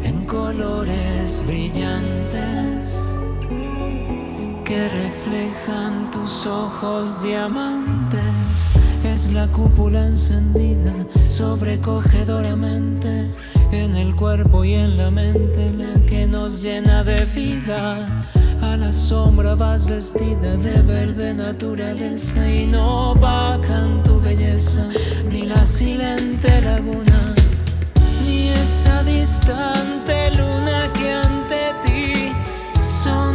en 0.05 0.25
colores 0.25 1.43
brillantes 1.45 3.05
que 4.65 4.89
reflejan 4.89 6.11
tus 6.13 6.47
ojos 6.47 7.23
diamantes. 7.23 8.71
Es 9.03 9.33
la 9.33 9.49
cúpula 9.49 10.07
encendida 10.07 10.95
sobrecogedoramente 11.25 13.35
en 13.73 13.97
el 13.97 14.15
cuerpo 14.15 14.65
y 14.65 14.75
en 14.75 14.97
la 14.97 15.11
mente 15.11 15.73
la 15.73 16.01
que 16.07 16.27
nos 16.27 16.63
llena 16.63 17.03
de 17.03 17.25
vida. 17.25 18.25
A 18.63 18.77
la 18.77 18.93
sombra 18.93 19.55
vas 19.55 19.87
vestida 19.87 20.57
de 20.57 20.83
verde 20.83 21.35
naturaleza 21.35 22.49
y 22.49 22.67
no 22.67 23.15
vacan 23.15 24.03
tu 24.03 24.21
belleza, 24.21 24.87
ni 25.31 25.43
la 25.43 25.65
silente 25.65 26.61
laguna, 26.61 27.35
ni 28.25 28.51
esa 28.51 29.03
distante 29.03 30.31
luna 30.37 30.93
que 30.93 31.13
ante 31.13 31.75
ti 31.83 32.33
son 32.83 33.35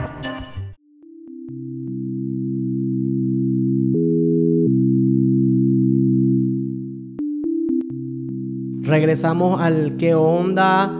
regresamos 8.91 9.61
al 9.61 9.95
qué 9.97 10.13
onda, 10.13 10.91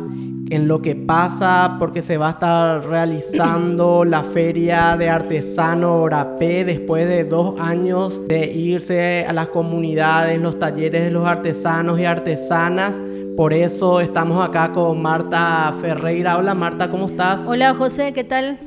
en 0.49 0.67
lo 0.69 0.81
que 0.81 0.95
pasa, 0.95 1.75
porque 1.77 2.01
se 2.01 2.15
va 2.15 2.29
a 2.29 2.31
estar 2.31 2.85
realizando 2.85 4.05
la 4.05 4.23
feria 4.23 4.95
de 4.95 5.09
artesano 5.09 5.95
Orapé 5.95 6.63
después 6.63 7.05
de 7.07 7.25
dos 7.25 7.59
años 7.59 8.21
de 8.29 8.45
irse 8.45 9.25
a 9.27 9.33
las 9.33 9.47
comunidades, 9.47 10.39
los 10.39 10.57
talleres 10.57 11.03
de 11.03 11.11
los 11.11 11.25
artesanos 11.27 11.99
y 11.99 12.05
artesanas. 12.05 12.99
Por 13.35 13.51
eso 13.51 13.99
estamos 13.99 14.41
acá 14.41 14.71
con 14.71 15.01
Marta 15.01 15.73
Ferreira. 15.81 16.37
Hola 16.37 16.53
Marta, 16.53 16.89
¿cómo 16.89 17.07
estás? 17.07 17.45
Hola 17.45 17.73
José, 17.73 18.13
¿qué 18.13 18.23
tal? 18.23 18.57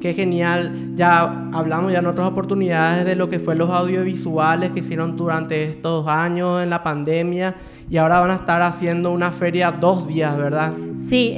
Qué 0.00 0.14
genial. 0.14 0.94
Ya 0.94 1.50
hablamos 1.52 1.92
ya 1.92 1.98
en 1.98 2.06
otras 2.06 2.28
oportunidades 2.28 3.04
de 3.04 3.14
lo 3.14 3.28
que 3.28 3.38
fue 3.38 3.54
los 3.54 3.68
audiovisuales 3.68 4.70
que 4.70 4.80
hicieron 4.80 5.16
durante 5.16 5.64
estos 5.64 6.06
años 6.06 6.62
en 6.62 6.70
la 6.70 6.82
pandemia 6.82 7.56
y 7.90 7.96
ahora 7.96 8.20
van 8.20 8.30
a 8.30 8.36
estar 8.36 8.62
haciendo 8.62 9.12
una 9.12 9.32
feria 9.32 9.72
dos 9.72 10.06
días, 10.06 10.36
¿verdad? 10.38 10.72
Sí, 11.02 11.34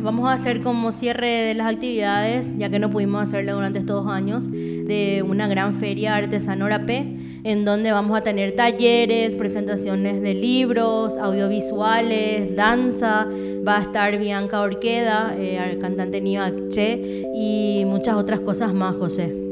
vamos 0.00 0.30
a 0.30 0.34
hacer 0.34 0.62
como 0.62 0.92
cierre 0.92 1.28
de 1.28 1.54
las 1.54 1.72
actividades, 1.72 2.56
ya 2.56 2.68
que 2.68 2.78
no 2.78 2.90
pudimos 2.90 3.22
hacerlo 3.22 3.54
durante 3.54 3.80
estos 3.80 4.04
dos 4.04 4.12
años, 4.12 4.50
de 4.50 5.24
una 5.26 5.48
gran 5.48 5.74
feria 5.74 6.14
artesanora 6.14 6.86
P, 6.86 7.40
en 7.42 7.64
donde 7.64 7.90
vamos 7.90 8.16
a 8.16 8.22
tener 8.22 8.52
talleres, 8.52 9.34
presentaciones 9.34 10.20
de 10.20 10.34
libros, 10.34 11.16
audiovisuales, 11.18 12.54
danza, 12.54 13.26
va 13.66 13.78
a 13.78 13.80
estar 13.80 14.16
Bianca 14.18 14.60
Orqueda, 14.60 15.34
eh, 15.38 15.78
cantante 15.80 16.20
Niva 16.20 16.52
Che, 16.68 17.24
y 17.34 17.84
muchas 17.86 18.14
otras 18.16 18.40
cosas 18.40 18.74
más, 18.74 18.94
José. 18.96 19.49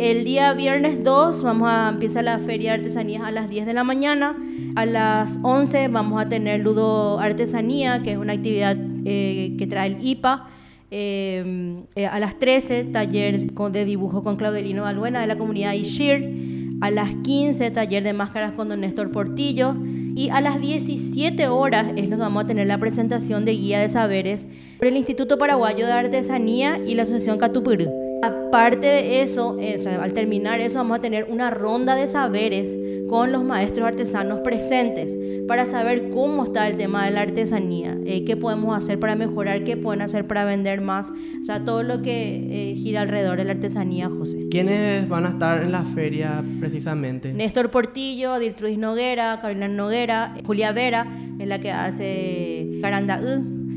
El 0.00 0.24
día 0.24 0.54
viernes 0.54 1.04
2 1.04 1.42
vamos 1.42 1.68
a 1.70 1.90
empezar 1.90 2.24
la 2.24 2.38
feria 2.38 2.70
de 2.70 2.78
artesanías 2.78 3.20
a 3.20 3.30
las 3.30 3.50
10 3.50 3.66
de 3.66 3.74
la 3.74 3.84
mañana. 3.84 4.34
A 4.74 4.86
las 4.86 5.38
11 5.42 5.88
vamos 5.88 6.22
a 6.22 6.26
tener 6.26 6.60
Ludo 6.60 7.20
Artesanía, 7.20 8.02
que 8.02 8.12
es 8.12 8.16
una 8.16 8.32
actividad 8.32 8.78
eh, 9.04 9.54
que 9.58 9.66
trae 9.66 9.88
el 9.88 9.98
IPA. 10.00 10.48
Eh, 10.90 11.84
eh, 11.96 12.06
a 12.06 12.18
las 12.18 12.38
13, 12.38 12.84
taller 12.84 13.52
de 13.52 13.84
dibujo 13.84 14.22
con 14.22 14.36
Claudelino 14.36 14.84
Balbuena 14.84 15.20
de 15.20 15.26
la 15.26 15.36
comunidad 15.36 15.74
Ishir. 15.74 16.78
A 16.80 16.90
las 16.90 17.14
15, 17.16 17.70
taller 17.70 18.02
de 18.02 18.14
máscaras 18.14 18.52
con 18.52 18.70
don 18.70 18.80
Néstor 18.80 19.10
Portillo. 19.10 19.76
Y 20.16 20.30
a 20.30 20.40
las 20.40 20.62
17 20.62 21.46
horas 21.48 21.88
es 21.96 22.08
que 22.08 22.16
vamos 22.16 22.44
a 22.44 22.46
tener 22.46 22.66
la 22.68 22.78
presentación 22.78 23.44
de 23.44 23.52
guía 23.52 23.78
de 23.80 23.90
saberes 23.90 24.48
por 24.78 24.86
el 24.86 24.96
Instituto 24.96 25.36
Paraguayo 25.36 25.84
de 25.84 25.92
Artesanía 25.92 26.80
y 26.86 26.94
la 26.94 27.02
Asociación 27.02 27.36
Catupurú. 27.36 28.09
Aparte 28.22 28.86
de 28.86 29.22
eso, 29.22 29.56
al 30.00 30.12
terminar 30.12 30.60
eso, 30.60 30.78
vamos 30.78 30.98
a 30.98 31.00
tener 31.00 31.24
una 31.30 31.50
ronda 31.50 31.94
de 31.94 32.06
saberes 32.06 32.76
con 33.08 33.32
los 33.32 33.42
maestros 33.42 33.88
artesanos 33.88 34.38
presentes 34.40 35.16
para 35.48 35.66
saber 35.66 36.10
cómo 36.10 36.44
está 36.44 36.68
el 36.68 36.76
tema 36.76 37.04
de 37.06 37.10
la 37.10 37.22
artesanía, 37.22 37.98
eh, 38.06 38.24
qué 38.24 38.36
podemos 38.36 38.76
hacer 38.76 39.00
para 39.00 39.16
mejorar, 39.16 39.64
qué 39.64 39.76
pueden 39.76 40.00
hacer 40.02 40.26
para 40.26 40.44
vender 40.44 40.80
más, 40.80 41.10
o 41.10 41.44
sea, 41.44 41.64
todo 41.64 41.82
lo 41.82 42.02
que 42.02 42.70
eh, 42.70 42.74
gira 42.76 43.00
alrededor 43.00 43.38
de 43.38 43.44
la 43.44 43.52
artesanía, 43.52 44.08
José. 44.08 44.46
¿Quiénes 44.48 45.08
van 45.08 45.26
a 45.26 45.30
estar 45.30 45.62
en 45.62 45.72
la 45.72 45.82
feria 45.84 46.44
precisamente? 46.60 47.32
Néstor 47.32 47.70
Portillo, 47.70 48.38
Diltrudis 48.38 48.78
Noguera, 48.78 49.40
Carolina 49.40 49.66
Noguera, 49.66 50.36
Julia 50.46 50.70
Vera, 50.70 51.02
en 51.38 51.48
la 51.48 51.58
que 51.58 51.72
hace 51.72 52.78
Caranda 52.80 53.20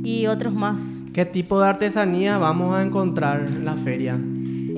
y 0.03 0.27
otros 0.27 0.53
más. 0.53 1.03
¿Qué 1.11 1.25
tipo 1.25 1.59
de 1.59 1.69
artesanía 1.69 2.37
vamos 2.37 2.75
a 2.75 2.83
encontrar 2.83 3.45
en 3.47 3.65
la 3.65 3.73
feria? 3.73 4.19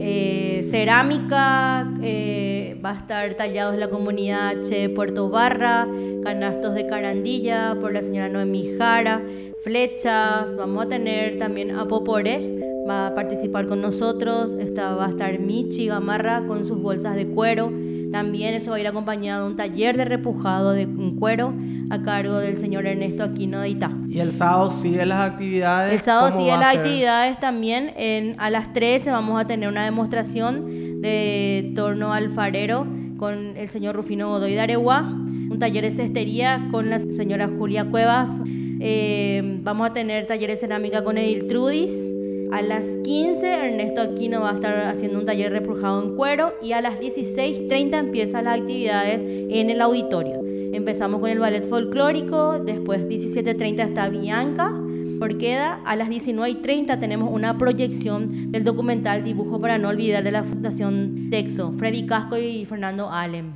Eh, 0.07 0.61
cerámica, 0.63 1.91
eh, 2.03 2.79
va 2.85 2.91
a 2.91 2.93
estar 2.93 3.33
tallados 3.33 3.75
la 3.75 3.89
comunidad 3.89 4.59
H 4.59 4.89
Puerto 4.89 5.29
Barra, 5.31 5.87
canastos 6.21 6.75
de 6.75 6.85
carandilla 6.85 7.75
por 7.81 7.91
la 7.91 8.03
señora 8.03 8.29
Noemí 8.29 8.75
Jara, 8.77 9.23
flechas, 9.63 10.55
vamos 10.55 10.85
a 10.85 10.89
tener 10.89 11.39
también 11.39 11.71
a 11.71 11.87
Popore, 11.87 12.54
va 12.88 13.08
a 13.08 13.13
participar 13.13 13.67
con 13.67 13.82
nosotros, 13.82 14.56
Esta, 14.60 14.95
va 14.95 15.08
a 15.08 15.10
estar 15.10 15.39
Michi 15.39 15.88
Gamarra 15.88 16.45
con 16.45 16.63
sus 16.63 16.82
bolsas 16.82 17.15
de 17.15 17.28
cuero, 17.28 17.71
también 18.12 18.54
eso 18.54 18.71
va 18.71 18.78
a 18.78 18.80
ir 18.80 18.88
acompañado 18.88 19.45
de 19.45 19.52
un 19.52 19.58
taller 19.58 19.98
de 19.98 20.06
repujado 20.06 20.71
de 20.71 20.88
cuero 21.19 21.54
a 21.89 22.02
cargo 22.02 22.38
del 22.38 22.58
señor 22.58 22.86
Ernesto 22.86 23.24
Aquino 23.24 23.60
de 23.60 23.69
Itá. 23.69 23.91
¿Y 24.08 24.19
el 24.19 24.32
sábado 24.32 24.71
sigue 24.71 25.06
las 25.06 25.32
actividades? 25.32 25.93
El 25.93 26.00
sábado 26.00 26.32
sigue 26.38 26.52
las 26.52 26.78
actividades 26.78 27.39
también. 27.39 27.91
En, 27.98 28.36
a 28.39 28.50
las 28.50 28.71
13 28.71 29.12
vamos 29.12 29.41
a 29.41 29.45
tener 29.45 29.67
una 29.67 29.84
demostración 29.84 31.02
de 31.02 31.74
torno 31.76 32.13
alfarero 32.13 32.88
con 33.17 33.58
el 33.58 33.67
señor 33.67 33.95
Rufino 33.95 34.30
Godoy 34.30 34.54
de 34.54 34.62
Aregua, 34.62 35.02
un 35.02 35.58
taller 35.60 35.84
de 35.84 35.91
cestería 35.91 36.69
con 36.71 36.89
la 36.89 37.00
señora 37.00 37.50
Julia 37.58 37.86
Cuevas. 37.89 38.39
Eh, 38.80 39.60
vamos 39.62 39.89
a 39.89 39.93
tener 39.93 40.26
taller 40.26 40.52
de 40.52 40.56
cerámica 40.56 41.04
con 41.04 41.17
Edil 41.17 41.48
Trudis 41.48 42.14
a 42.55 42.61
las 42.61 42.87
15 43.03 43.65
Ernesto 43.65 43.99
Aquino 43.99 44.39
va 44.39 44.51
a 44.51 44.53
estar 44.53 44.85
haciendo 44.85 45.19
un 45.19 45.25
taller 45.25 45.51
repujado 45.51 46.01
en 46.01 46.15
cuero 46.15 46.53
y 46.61 46.71
a 46.71 46.79
las 46.79 47.01
16.30 47.01 47.99
empiezan 47.99 48.45
las 48.45 48.61
actividades 48.61 49.21
en 49.21 49.69
el 49.69 49.81
auditorio. 49.81 50.41
Empezamos 50.71 51.19
con 51.19 51.29
el 51.29 51.39
ballet 51.39 51.67
folclórico, 51.67 52.59
después 52.59 53.09
17.30 53.09 53.89
está 53.89 54.07
Bianca 54.07 54.71
Orqueda, 55.19 55.81
a 55.83 55.97
las 55.97 56.07
19.30 56.07 56.97
tenemos 56.97 57.29
una 57.29 57.57
proyección 57.57 58.53
del 58.53 58.63
documental 58.63 59.25
Dibujo 59.25 59.59
para 59.59 59.77
no 59.77 59.89
olvidar 59.89 60.23
de 60.23 60.31
la 60.31 60.45
Fundación 60.45 61.29
Texo, 61.29 61.73
Freddy 61.77 62.05
Casco 62.05 62.37
y 62.37 62.63
Fernando 62.63 63.11
Alem. 63.11 63.51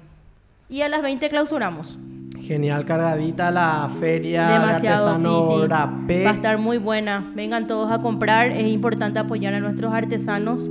Y 0.70 0.82
a 0.82 0.90
las 0.90 1.02
20 1.02 1.30
clausuramos. 1.30 2.00
Genial 2.50 2.84
cargadita 2.84 3.52
la 3.52 3.88
feria 4.00 4.50
Demasiado, 4.50 5.14
de 5.14 5.20
sí, 5.20 5.68
Va 6.26 6.32
a 6.32 6.34
estar 6.34 6.58
muy 6.58 6.80
buena. 6.80 7.32
Vengan 7.36 7.68
todos 7.68 7.92
a 7.92 8.00
comprar. 8.00 8.48
Es 8.48 8.66
importante 8.66 9.20
apoyar 9.20 9.54
a 9.54 9.60
nuestros 9.60 9.94
artesanos. 9.94 10.68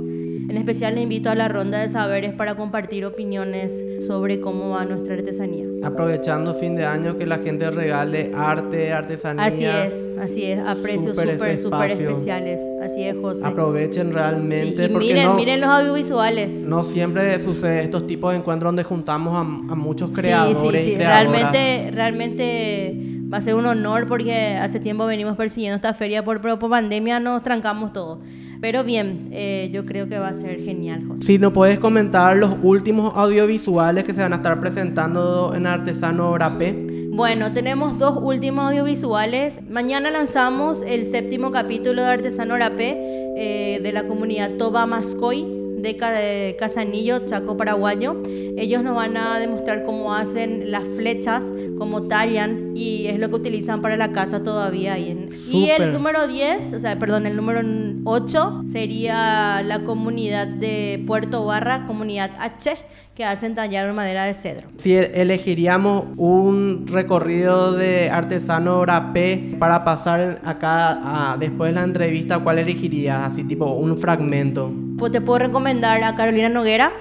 En 0.49 0.57
especial 0.57 0.95
les 0.95 1.03
invito 1.03 1.29
a 1.29 1.35
la 1.35 1.47
ronda 1.47 1.79
de 1.79 1.89
saberes 1.89 2.33
para 2.33 2.55
compartir 2.55 3.05
opiniones 3.05 3.83
sobre 3.99 4.39
cómo 4.39 4.71
va 4.71 4.83
nuestra 4.83 5.13
artesanía. 5.13 5.67
Aprovechando 5.83 6.55
fin 6.55 6.75
de 6.75 6.87
año 6.87 7.17
que 7.17 7.27
la 7.27 7.37
gente 7.37 7.69
regale 7.69 8.31
arte, 8.35 8.91
artesanía. 8.91 9.45
Así 9.45 9.65
es, 9.65 10.07
así 10.19 10.45
es, 10.45 10.59
a 10.59 10.73
precios 10.73 11.15
súper, 11.15 11.57
súper 11.59 11.91
especiales. 11.91 12.67
Así 12.81 13.03
es, 13.03 13.15
José. 13.21 13.45
Aprovechen 13.45 14.11
realmente. 14.11 14.85
y 14.85 14.89
miren, 14.89 15.35
miren 15.35 15.61
los 15.61 15.69
audiovisuales. 15.69 16.63
No 16.63 16.83
siempre 16.83 17.37
sucede 17.37 17.83
estos 17.83 18.07
tipos 18.07 18.31
de 18.31 18.39
encuentros 18.39 18.69
donde 18.69 18.83
juntamos 18.83 19.35
a, 19.37 19.43
muchos 19.75 20.09
creadores. 20.09 20.81
Sí, 20.81 20.87
sí, 20.87 20.93
sí. 20.93 20.97
realmente, 20.97 21.91
realmente 21.93 22.95
va 23.31 23.37
a 23.37 23.41
ser 23.41 23.53
un 23.53 23.67
honor 23.67 24.07
porque 24.07 24.57
hace 24.59 24.79
tiempo 24.79 25.05
venimos 25.05 25.37
persiguiendo 25.37 25.75
esta 25.75 25.93
feria 25.93 26.23
por, 26.23 26.41
por 26.41 26.69
pandemia, 26.71 27.19
nos 27.19 27.43
trancamos 27.43 27.93
todo. 27.93 28.19
Pero 28.61 28.83
bien, 28.83 29.29
eh, 29.31 29.69
yo 29.71 29.85
creo 29.85 30.09
que 30.09 30.19
va 30.19 30.29
a 30.29 30.33
ser 30.33 30.61
genial, 30.61 31.05
José. 31.07 31.23
Si 31.23 31.37
nos 31.37 31.53
puedes 31.53 31.79
comentar 31.79 32.35
los 32.35 32.57
últimos 32.61 33.13
audiovisuales 33.15 34.03
que 34.03 34.13
se 34.13 34.21
van 34.21 34.33
a 34.33 34.37
estar 34.37 34.59
presentando 34.59 35.53
en 35.55 35.65
Artesano 35.65 36.37
P. 36.57 37.09
Bueno, 37.11 37.53
tenemos 37.53 37.97
dos 37.97 38.17
últimos 38.21 38.65
audiovisuales. 38.65 39.61
Mañana 39.69 40.11
lanzamos 40.11 40.81
el 40.85 41.05
séptimo 41.05 41.51
capítulo 41.51 42.01
de 42.01 42.09
Artesano 42.09 42.55
P 42.75 42.97
eh, 43.37 43.79
de 43.81 43.91
la 43.91 44.03
comunidad 44.03 44.51
Toba 44.57 44.85
Mascoy 44.85 45.58
de 45.81 46.55
Casanillo, 46.59 47.25
Chaco 47.25 47.57
Paraguayo. 47.57 48.21
Ellos 48.57 48.83
nos 48.83 48.95
van 48.95 49.17
a 49.17 49.39
demostrar 49.39 49.83
cómo 49.83 50.13
hacen 50.13 50.71
las 50.71 50.83
flechas, 50.95 51.51
cómo 51.77 52.03
tallan 52.03 52.75
y 52.75 53.07
es 53.07 53.19
lo 53.19 53.29
que 53.29 53.35
utilizan 53.35 53.81
para 53.81 53.97
la 53.97 54.11
casa 54.11 54.43
todavía. 54.43 54.97
Y, 54.97 55.29
y 55.49 55.69
el 55.69 55.91
número 55.93 56.27
10, 56.27 56.73
o 56.73 56.79
sea, 56.79 56.97
perdón, 56.97 57.25
el 57.25 57.35
número 57.35 57.61
8 58.03 58.63
sería 58.65 59.61
la 59.63 59.81
comunidad 59.81 60.47
de 60.47 61.03
Puerto 61.05 61.45
Barra, 61.45 61.85
comunidad 61.85 62.31
H 62.39 62.77
que 63.19 63.25
hacen 63.25 63.53
tallar 63.53 63.91
madera 63.93 64.23
de 64.23 64.33
cedro. 64.33 64.69
Si 64.77 64.95
elegiríamos 64.95 66.05
un 66.15 66.85
recorrido 66.87 67.73
de 67.73 68.09
artesano 68.09 68.85
rapé 68.85 69.57
para 69.59 69.83
pasar 69.83 70.39
acá 70.45 71.35
después 71.37 71.71
de 71.71 71.75
la 71.75 71.83
entrevista, 71.83 72.39
¿cuál 72.39 72.59
elegirías? 72.59 73.33
Así 73.33 73.43
tipo 73.43 73.73
un 73.73 73.97
fragmento. 73.97 74.71
Pues 74.99 75.13
te 75.13 75.21
puedo 75.21 75.39
recomendar 75.39 76.03
a 76.03 76.13
Carolina 76.13 76.49
Noguera 76.49 76.91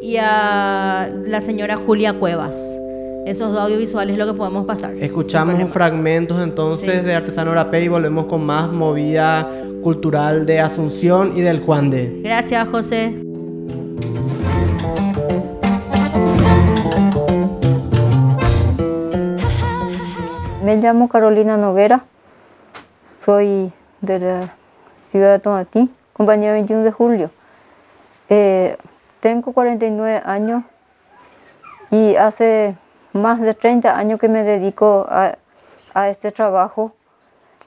y 0.00 0.16
a 0.18 1.10
la 1.24 1.40
señora 1.40 1.76
Julia 1.76 2.12
Cuevas. 2.12 2.56
Esos 3.26 3.50
dos 3.50 3.60
audiovisuales 3.60 4.12
es 4.12 4.18
lo 4.24 4.32
que 4.32 4.38
podemos 4.38 4.64
pasar. 4.64 4.94
Escuchamos 4.94 5.60
un 5.60 5.68
fragmento 5.68 6.40
entonces 6.40 7.04
de 7.04 7.14
Artesano 7.16 7.52
Rapé 7.52 7.82
y 7.82 7.88
volvemos 7.88 8.26
con 8.26 8.46
más 8.46 8.70
movida 8.70 9.44
cultural 9.82 10.46
de 10.46 10.60
Asunción 10.60 11.36
y 11.36 11.40
del 11.40 11.58
Juan 11.58 11.90
de. 11.90 12.20
Gracias, 12.22 12.68
José. 12.68 13.20
Me 20.64 20.76
llamo 20.76 21.08
Carolina 21.08 21.56
Noguera, 21.56 22.04
soy 23.20 23.72
de 24.00 24.18
la 24.20 24.54
ciudad 25.10 25.32
de 25.32 25.38
Tomatín, 25.40 25.90
compañía 26.12 26.52
21 26.52 26.84
de 26.84 26.92
julio. 26.92 27.30
Eh, 28.28 28.76
tengo 29.20 29.52
49 29.52 30.22
años 30.24 30.64
y 31.90 32.16
hace 32.16 32.76
más 33.12 33.40
de 33.40 33.54
30 33.54 33.96
años 33.96 34.20
que 34.20 34.28
me 34.28 34.42
dedico 34.42 35.06
a 35.08 36.08
este 36.08 36.30
trabajo 36.30 36.92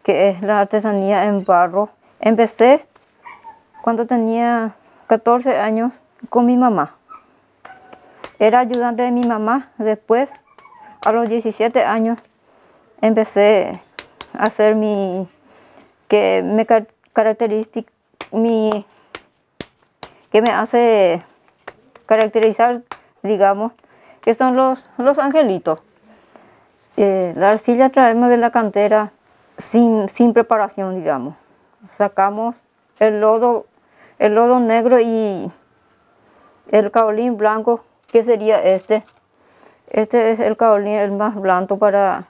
que 0.03 0.29
es 0.29 0.41
la 0.41 0.59
artesanía 0.59 1.25
en 1.25 1.43
barro. 1.43 1.89
Empecé 2.19 2.85
cuando 3.81 4.05
tenía 4.05 4.73
14 5.07 5.57
años 5.57 5.93
con 6.29 6.45
mi 6.45 6.57
mamá. 6.57 6.95
Era 8.39 8.59
ayudante 8.59 9.03
de 9.03 9.11
mi 9.11 9.23
mamá. 9.23 9.69
Después, 9.77 10.29
a 11.05 11.11
los 11.11 11.29
17 11.29 11.83
años, 11.83 12.19
empecé 13.01 13.71
a 14.33 14.45
hacer 14.45 14.75
mi, 14.75 15.27
que 16.07 16.41
me 16.43 16.65
caracteriza, 17.13 17.81
mi, 18.31 18.85
que 20.31 20.41
me 20.41 20.51
hace 20.51 21.21
caracterizar, 22.05 22.81
digamos, 23.21 23.73
que 24.21 24.33
son 24.33 24.55
los, 24.55 24.85
los 24.97 25.19
angelitos. 25.19 25.81
Eh, 26.97 27.33
la 27.35 27.49
arcilla 27.49 27.89
traemos 27.89 28.29
de 28.29 28.37
la 28.37 28.51
cantera 28.51 29.11
sin, 29.57 30.09
sin 30.09 30.33
preparación, 30.33 30.95
digamos. 30.95 31.35
Sacamos 31.97 32.55
el 32.99 33.19
lodo, 33.19 33.65
el 34.19 34.35
lodo 34.35 34.59
negro 34.59 34.99
y 34.99 35.51
el 36.69 36.91
caolín 36.91 37.37
blanco, 37.37 37.83
que 38.07 38.23
sería 38.23 38.59
este. 38.61 39.03
Este 39.89 40.31
es 40.31 40.39
el 40.39 40.55
caolín 40.55 40.93
el 40.93 41.11
más 41.11 41.35
blanco 41.35 41.77
para 41.77 42.25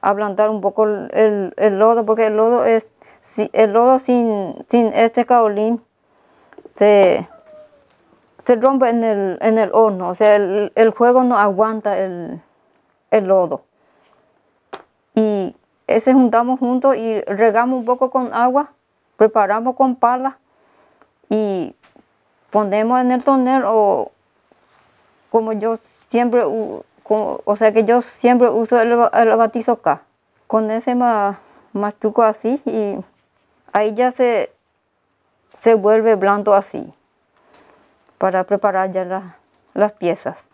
ablandar 0.00 0.50
un 0.50 0.60
poco 0.60 0.84
el, 0.84 1.54
el, 1.56 1.78
lodo, 1.78 2.04
porque 2.04 2.26
el 2.26 2.36
lodo 2.36 2.64
es 2.64 2.86
el 3.36 3.72
lodo 3.72 3.98
sin, 3.98 4.64
sin 4.68 4.92
este 4.94 5.24
caolín 5.24 5.80
se, 6.76 7.28
se 8.44 8.56
rompe 8.56 8.88
en 8.88 9.04
el, 9.04 9.38
en 9.40 9.58
el 9.58 9.70
horno, 9.72 10.08
o 10.08 10.14
sea, 10.14 10.36
el, 10.36 10.72
el 10.74 10.90
juego 10.90 11.24
no 11.24 11.38
aguanta 11.38 11.98
el, 11.98 12.40
el 13.10 13.24
lodo. 13.26 13.62
Y 15.14 15.54
ese 15.86 16.12
juntamos 16.12 16.58
juntos 16.58 16.96
y 16.96 17.20
regamos 17.22 17.80
un 17.80 17.84
poco 17.84 18.10
con 18.10 18.32
agua, 18.32 18.70
preparamos 19.16 19.76
con 19.76 19.96
pala 19.96 20.38
y 21.28 21.74
ponemos 22.50 23.00
en 23.00 23.12
el 23.12 23.22
tonel 23.22 23.62
o 23.66 24.10
como 25.30 25.52
yo 25.52 25.76
siempre, 26.08 26.42
o 26.44 27.56
sea 27.56 27.72
que 27.72 27.84
yo 27.84 28.02
siempre 28.02 28.50
uso 28.50 28.80
el, 28.80 28.92
el 29.12 29.36
batizo. 29.36 29.80
Con 30.46 30.70
ese 30.70 30.94
machuco 31.72 32.22
así 32.22 32.60
y 32.66 32.98
ahí 33.72 33.94
ya 33.94 34.10
se, 34.10 34.52
se 35.62 35.74
vuelve 35.74 36.16
blando 36.16 36.54
así 36.54 36.92
para 38.18 38.44
preparar 38.44 38.90
ya 38.90 39.36
las 39.74 39.92
piezas. 39.92 40.44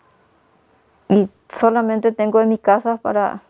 Y 1.08 1.28
solamente 1.48 2.12
tengo 2.12 2.40
en 2.40 2.50
mi 2.50 2.58
casa 2.58 2.98
para, 2.98 3.40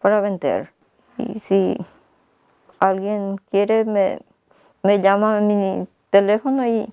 para 0.00 0.20
vender. 0.20 0.72
Y 1.16 1.40
si 1.40 1.78
alguien 2.80 3.36
quiere, 3.50 3.84
me, 3.84 4.18
me 4.82 5.00
llama 5.00 5.38
a 5.38 5.40
mi 5.40 5.86
teléfono 6.10 6.66
y 6.66 6.92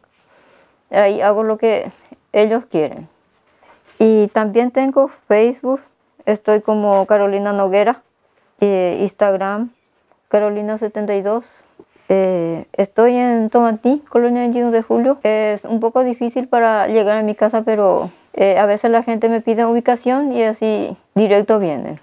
ahí 0.92 1.22
hago 1.22 1.44
lo 1.44 1.58
que 1.58 1.92
ellos 2.32 2.66
quieren. 2.66 3.10
Y 3.98 4.28
también 4.28 4.72
tengo 4.72 5.10
Facebook, 5.28 5.82
estoy 6.26 6.62
como 6.62 7.06
Carolina 7.08 7.52
Noguera, 7.52 8.04
eh, 8.60 9.00
Instagram 9.02 9.72
Carolina72. 10.30 11.44
Eh, 12.10 12.66
estoy 12.74 13.16
en 13.16 13.50
Tomatí, 13.50 14.02
Colonia 14.10 14.42
21 14.42 14.72
de 14.72 14.82
Julio. 14.82 15.18
Es 15.24 15.64
un 15.66 15.80
poco 15.80 16.04
difícil 16.04 16.48
para 16.48 16.88
llegar 16.88 17.18
a 17.18 17.24
mi 17.24 17.36
casa, 17.36 17.64
pero 17.64 18.10
eh, 18.34 18.58
a 18.58 18.66
veces 18.66 18.92
la 18.92 19.04
gente 19.04 19.30
me 19.30 19.42
pide 19.42 19.66
ubicación 19.66 20.32
y 20.32 20.44
así 20.44 20.96
directo 21.16 21.60
vienen. 21.60 22.00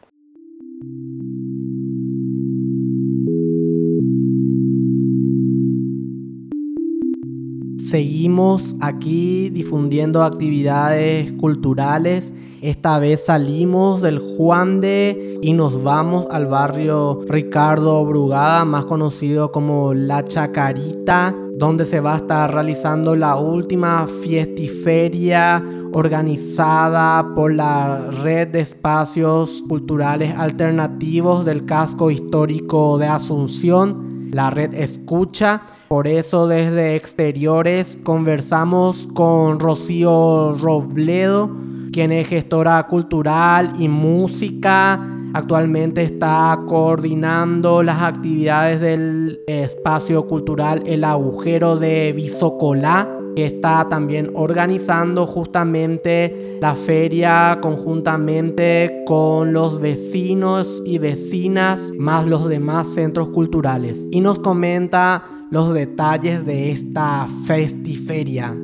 Seguimos 7.91 8.77
aquí 8.79 9.51
difundiendo 9.51 10.23
actividades 10.23 11.33
culturales. 11.33 12.33
Esta 12.63 13.01
vez 13.01 13.25
salimos 13.25 14.01
del 14.01 14.21
Juan 14.21 14.81
de 14.81 15.35
y 15.43 15.55
nos 15.55 15.83
vamos 15.83 16.29
al 16.31 16.47
barrio 16.47 17.25
Ricardo 17.29 18.05
Brugada, 18.05 18.65
más 18.65 18.85
conocido 18.85 19.51
como 19.51 19.93
La 19.93 20.25
Chacarita, 20.25 21.35
donde 21.57 21.85
se 21.85 21.99
va 21.99 22.15
a 22.15 22.19
estar 22.19 22.55
realizando 22.55 23.17
la 23.17 23.35
última 23.35 24.07
fiestiferia 24.07 25.61
organizada 25.93 27.35
por 27.35 27.53
la 27.53 28.09
Red 28.23 28.49
de 28.49 28.61
Espacios 28.61 29.65
Culturales 29.69 30.33
Alternativos 30.37 31.45
del 31.45 31.65
Casco 31.65 32.13
Histórico 32.13 32.99
de 32.99 33.07
Asunción, 33.09 34.10
la 34.33 34.51
red 34.51 34.75
Escucha 34.75 35.63
por 35.91 36.07
eso 36.07 36.47
desde 36.47 36.95
exteriores 36.95 37.99
conversamos 38.05 39.09
con 39.13 39.59
Rocío 39.59 40.57
Robledo, 40.57 41.51
quien 41.93 42.13
es 42.13 42.29
gestora 42.29 42.87
cultural 42.87 43.73
y 43.77 43.89
música. 43.89 45.05
Actualmente 45.35 46.03
está 46.03 46.57
coordinando 46.69 47.83
las 47.83 48.03
actividades 48.03 48.81
del 48.81 49.41
espacio 49.49 50.29
cultural 50.29 50.85
El 50.87 51.03
Agujero 51.03 51.77
de 51.77 52.13
Bisocolá, 52.13 53.09
que 53.35 53.47
está 53.47 53.89
también 53.89 54.31
organizando 54.35 55.27
justamente 55.27 56.59
la 56.61 56.75
feria 56.75 57.59
conjuntamente 57.61 59.03
con 59.07 59.53
los 59.53 59.81
vecinos 59.81 60.83
y 60.85 60.99
vecinas, 60.99 61.91
más 61.97 62.27
los 62.27 62.49
demás 62.49 62.89
centros 62.89 63.29
culturales. 63.31 64.07
Y 64.11 64.21
nos 64.21 64.39
comenta 64.39 65.25
los 65.51 65.75
detalles 65.75 66.45
de 66.45 66.71
esta 66.71 67.27
festiferia. 67.47 68.57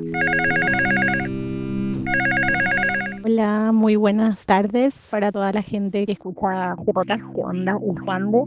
Hola, 3.38 3.70
muy 3.70 3.96
buenas 3.96 4.46
tardes 4.46 5.08
para 5.10 5.30
toda 5.30 5.52
la 5.52 5.60
gente 5.60 6.06
que 6.06 6.12
escucha 6.12 6.74
podcast 6.74 7.22
Onda 7.34 7.78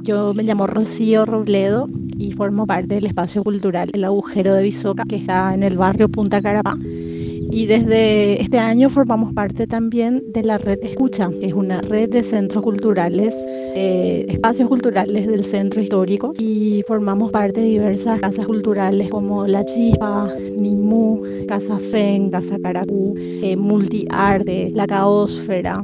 Yo 0.02 0.34
me 0.34 0.42
llamo 0.42 0.66
Rocío 0.66 1.28
Robledo 1.28 1.88
y 2.18 2.32
formo 2.32 2.66
parte 2.66 2.96
del 2.96 3.06
espacio 3.06 3.44
cultural 3.44 3.92
El 3.94 4.04
Agujero 4.04 4.56
de 4.56 4.64
Bisoca, 4.64 5.04
que 5.08 5.18
está 5.18 5.54
en 5.54 5.62
el 5.62 5.78
barrio 5.78 6.10
Punta 6.10 6.42
Carapá. 6.42 6.76
Y 6.82 7.68
desde 7.68 8.42
este 8.42 8.58
año 8.58 8.90
formamos 8.90 9.32
parte 9.34 9.68
también 9.68 10.24
de 10.34 10.42
la 10.42 10.58
red 10.58 10.80
Escucha, 10.82 11.30
que 11.40 11.46
es 11.46 11.54
una 11.54 11.82
red 11.82 12.10
de 12.10 12.24
centros 12.24 12.64
culturales, 12.64 13.36
eh, 13.76 14.26
espacios 14.30 14.70
culturales 14.70 15.28
del 15.28 15.44
centro 15.44 15.82
histórico. 15.82 16.34
Y 16.38 16.84
formamos 16.88 17.32
parte 17.32 17.62
de 17.62 17.68
diversas 17.68 18.20
casas 18.20 18.46
culturales 18.46 19.10
como 19.10 19.48
La 19.48 19.64
Chispa, 19.66 20.30
Nimú, 20.58 21.24
Casa 21.48 21.80
Fen, 21.80 22.30
Casa 22.30 22.58
Caracú, 22.62 23.16
eh, 23.18 23.56
Multiarte, 23.58 24.72
La 24.76 24.86
Caosfera, 24.86 25.84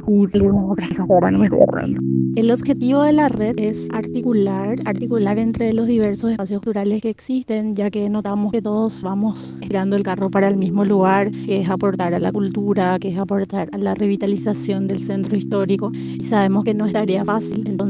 El 2.36 2.52
objetivo 2.52 3.04
de 3.04 3.13
la 3.13 3.30
red 3.30 3.58
es 3.58 3.88
articular, 3.91 4.78
articular 4.86 5.39
entre 5.39 5.74
los 5.74 5.88
diversos 5.88 6.32
espacios 6.32 6.62
culturales 6.62 7.02
que 7.02 7.10
existen, 7.10 7.74
ya 7.74 7.89
que 7.89 8.10
notamos 8.10 8.52
que 8.52 8.62
todos 8.62 9.02
vamos 9.02 9.58
estirando 9.62 9.95
el 9.95 10.04
carro 10.04 10.30
para 10.30 10.48
el 10.48 10.58
mismo 10.58 10.86
lugar 10.86 11.32
que 11.32 11.62
es 11.62 11.69
aportar 11.69 12.13
a 12.13 12.19
la 12.19 12.32
cultura, 12.32 13.00
que 13.00 13.10
es 13.10 13.17
aportar 13.17 13.69
a 13.71 13.78
la 13.78 13.95
revitalización 13.95 14.88
del 14.88 15.04
centro 15.04 15.38
histórico. 15.38 15.91
Y 15.93 16.24
sabemos 16.24 16.63
que 16.63 16.74
no 16.74 16.86
es 16.86 16.93
tarea 16.93 17.24
fácil. 17.26 17.63
Entonces, 17.67 17.85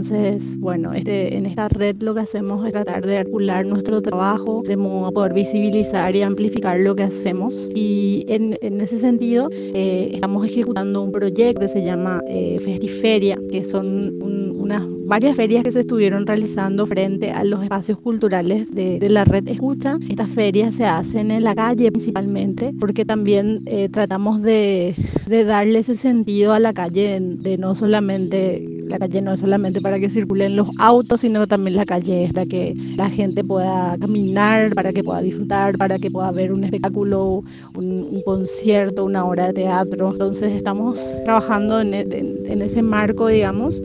bueno, 0.58 0.94
este, 0.94 1.38
en 1.38 1.46
esta 1.46 1.68
red 1.70 1.98
lo 2.02 2.14
que 2.14 2.22
hacemos 2.22 2.66
es 2.66 2.74
tratar 2.74 3.06
de 3.06 3.20
articular 3.20 3.66
nuestro 3.66 4.02
trabajo 4.02 4.62
de 4.66 4.76
modo 4.78 5.08
a 5.08 5.12
poder 5.12 5.34
visibilizar 5.34 6.16
y 6.16 6.22
amplificar 6.22 6.80
lo 6.80 6.96
que 6.96 7.04
hacemos. 7.04 7.70
Y 7.74 8.26
en, 8.28 8.58
en 8.62 8.82
ese 8.82 9.00
sentido, 9.00 9.50
eh, 9.52 10.12
estamos 10.14 10.46
ejecutando 10.46 11.02
un 11.02 11.12
proyecto 11.12 11.62
que 11.62 11.68
se 11.68 11.84
llama 11.84 12.22
eh, 12.28 12.60
Festiferia, 12.64 13.38
que 13.52 13.64
son 13.64 14.22
unas 14.22 14.84
varias 15.06 15.36
ferias 15.36 15.64
que 15.64 15.72
se 15.72 15.82
estuvieron 15.82 16.26
realizando 16.26 16.88
frente 16.88 17.32
a 17.32 17.44
los 17.44 17.62
espacios 17.62 18.00
culturales 18.00 18.74
de, 18.74 19.00
de 19.00 19.10
la 19.10 19.24
red 19.24 19.48
Escucha. 19.48 19.98
Estas 20.10 20.30
ferias 20.30 20.76
se 20.76 20.86
hacen 20.86 21.32
en 21.32 21.44
la 21.44 21.56
calle 21.56 21.92
principalmente, 21.92 22.74
porque 22.80 23.06
también 23.06 23.62
eh, 23.66 23.90
tratamos 23.90 24.42
de, 24.42 24.96
darle 25.28 25.80
ese 25.80 25.98
sentido 25.98 26.54
a 26.54 26.60
la 26.60 26.74
calle, 26.74 27.20
de 27.22 27.58
no 27.58 27.76
solamente, 27.76 28.75
la 28.88 29.00
calle 29.00 29.22
no 29.22 29.34
es 29.34 29.40
solamente 29.40 29.82
para 29.82 30.00
que 30.00 30.10
circulen 30.10 30.56
los 30.56 30.68
autos, 30.78 31.22
sino 31.22 31.48
también 31.48 31.76
la 31.76 31.86
calle 31.86 32.26
es 32.26 32.34
para 32.34 32.46
que 32.46 32.76
la 32.96 33.10
gente 33.10 33.44
pueda 33.44 33.98
caminar, 34.00 34.74
para 34.76 34.94
que 34.94 35.04
pueda 35.04 35.22
disfrutar, 35.22 35.78
para 35.78 36.00
que 36.00 36.12
pueda 36.12 36.32
ver 36.32 36.52
un 36.52 36.64
espectáculo, 36.64 37.44
un, 37.76 38.22
concierto, 38.26 39.06
una 39.06 39.26
obra 39.26 39.48
de 39.48 39.54
teatro. 39.54 40.12
Entonces 40.12 40.54
estamos 40.54 41.06
trabajando 41.24 41.82
en, 41.82 41.94
en 41.94 42.62
ese 42.62 42.82
marco, 42.82 43.28
digamos. 43.28 43.82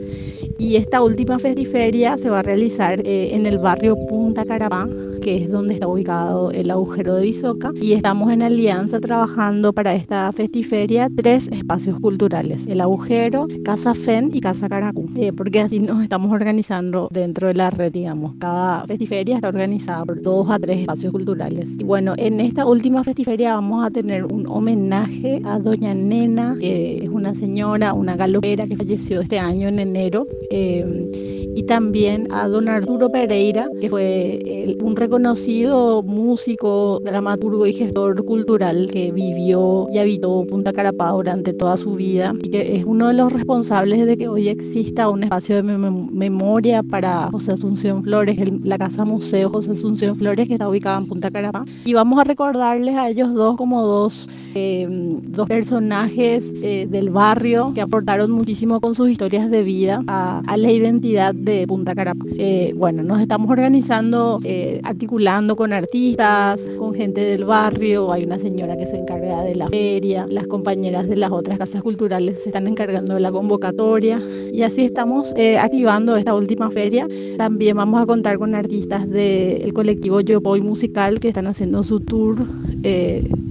Y 0.61 0.77
esta 0.77 1.03
última 1.03 1.39
festiferia 1.39 2.19
se 2.19 2.29
va 2.29 2.41
a 2.41 2.43
realizar 2.43 3.01
eh, 3.01 3.35
en 3.35 3.47
el 3.47 3.59
barrio 3.59 3.97
Punta 3.97 4.45
Carapán, 4.45 4.91
que 5.21 5.37
es 5.37 5.51
donde 5.51 5.75
está 5.75 5.87
ubicado 5.87 6.51
el 6.51 6.71
agujero 6.71 7.15
de 7.15 7.23
Bisoca. 7.23 7.73
Y 7.81 7.93
estamos 7.93 8.33
en 8.33 8.43
alianza 8.43 9.01
trabajando 9.01 9.73
para 9.73 9.95
esta 9.95 10.33
festiferia 10.33 11.09
tres 11.15 11.49
espacios 11.49 12.01
culturales, 12.01 12.67
el 12.67 12.81
agujero, 12.81 13.47
Casa 13.65 13.95
FEN 13.95 14.31
y 14.33 14.41
Casa 14.41 14.69
Caracú, 14.69 15.09
eh, 15.17 15.33
porque 15.33 15.61
así 15.61 15.79
nos 15.81 16.03
estamos 16.03 16.33
organizando 16.33 17.09
dentro 17.11 17.49
de 17.49 17.55
la 17.55 17.71
red, 17.71 17.93
digamos. 17.93 18.35
Cada 18.39 18.87
festiferia 18.87 19.37
está 19.37 19.49
organizada 19.49 20.05
por 20.05 20.23
dos 20.23 20.51
a 20.51 20.59
tres 20.59 20.81
espacios 20.81 21.13
culturales. 21.13 21.77
Y 21.79 21.85
bueno, 21.85 22.15
en 22.17 22.41
esta 22.41 22.67
última 22.67 23.05
festiferia 23.05 23.55
vamos 23.55 23.85
a 23.85 23.91
tener 23.91 24.25
un 24.25 24.47
homenaje 24.47 25.43
a 25.45 25.59
Doña 25.59 25.95
Nena, 25.95 26.57
que 26.59 27.05
es 27.05 27.09
una 27.09 27.35
señora, 27.35 27.93
una 27.93 28.17
galopera 28.17 28.67
que 28.67 28.77
falleció 28.77 29.21
este 29.21 29.39
año 29.39 29.69
en 29.69 29.79
enero. 29.79 30.27
Eh, 30.51 31.40
y 31.55 31.65
también 31.65 32.29
a 32.31 32.49
don 32.49 32.69
Arturo 32.69 33.11
Pereira, 33.11 33.69
que 33.81 33.89
fue 33.89 34.77
un 34.83 34.97
reconocido 34.97 36.03
músico, 36.03 37.01
dramaturgo 37.05 37.67
y 37.67 37.73
gestor 37.73 38.25
cultural 38.25 38.89
que 38.91 39.13
vivió 39.13 39.89
y 39.91 39.99
habitó 39.99 40.45
Punta 40.49 40.73
Carapá 40.73 41.11
durante 41.11 41.53
toda 41.53 41.77
su 41.77 41.95
vida 41.95 42.35
y 42.43 42.51
que 42.51 42.77
es 42.77 42.85
uno 42.85 43.09
de 43.09 43.15
los 43.15 43.33
responsables 43.33 44.07
de 44.07 44.17
que 44.17 44.29
hoy 44.29 44.49
exista 44.49 45.09
un 45.09 45.25
espacio 45.25 45.57
de 45.57 45.63
memoria 45.63 46.83
para 46.83 47.29
José 47.31 47.53
Asunción 47.53 48.03
Flores, 48.03 48.39
la 48.65 48.79
Casa 48.79 49.05
Museo 49.05 49.51
José 49.51 49.73
Asunción 49.73 50.17
Flores 50.17 50.47
que 50.47 50.55
está 50.55 50.69
ubicada 50.69 50.99
en 50.99 51.07
Punta 51.07 51.31
Carapá. 51.31 51.65
Y 51.85 51.93
vamos 51.95 52.19
a 52.21 52.25
recordarles 52.25 52.97
a 52.97 53.09
ellos 53.09 53.33
dos 53.35 53.57
como 53.57 53.83
dos 53.83 54.29
Em, 54.55 55.21
dos 55.31 55.47
personajes 55.47 56.53
eh, 56.65 56.89
del 56.91 57.11
barrio 57.11 57.71
que 57.73 57.81
aportaron 57.81 58.33
muchísimo 58.33 58.81
con 58.81 58.97
sus 58.97 59.09
historias 59.09 59.49
de 59.49 59.63
vida 59.63 60.03
a, 60.09 60.43
la 60.57 60.73
identidad 60.73 61.33
de 61.41 61.67
Punta 61.67 61.95
Carapa. 61.95 62.25
Eh, 62.37 62.73
bueno, 62.77 63.03
nos 63.03 63.21
estamos 63.21 63.51
organizando, 63.51 64.41
eh, 64.45 64.81
articulando 64.83 65.57
con 65.57 65.73
artistas, 65.73 66.67
con 66.79 66.95
gente 66.95 67.21
del 67.23 67.45
barrio, 67.45 68.13
hay 68.13 68.25
una 68.25 68.39
señora 68.39 68.77
que 68.77 68.87
se 68.87 68.97
encarga 68.97 69.43
de 69.43 69.55
la 69.55 69.69
feria, 69.69 70.27
las 70.29 70.47
compañeras 70.47 71.09
de 71.09 71.17
las 71.17 71.33
otras 71.33 71.59
casas 71.59 71.83
culturales 71.83 72.43
se 72.43 72.51
están 72.51 72.67
encargando 72.67 73.15
de 73.15 73.21
la 73.21 73.33
convocatoria. 73.33 74.21
Y 74.53 74.63
así 74.63 74.85
estamos 74.85 75.35
activando 75.59 76.17
esta 76.17 76.35
última 76.35 76.71
feria. 76.71 77.07
También 77.39 77.77
vamos 77.77 78.01
a 78.01 78.07
contar 78.07 78.39
con 78.39 78.55
artistas 78.55 79.09
del 79.09 79.73
colectivo 79.73 80.21
Yo 80.21 80.41
Boy 80.41 80.61
Musical 80.61 81.21
que 81.21 81.29
están 81.29 81.47
haciendo 81.47 81.83
su 81.83 82.01
tour 82.01 82.45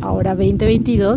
ahora 0.02 0.36
2021 0.36 1.16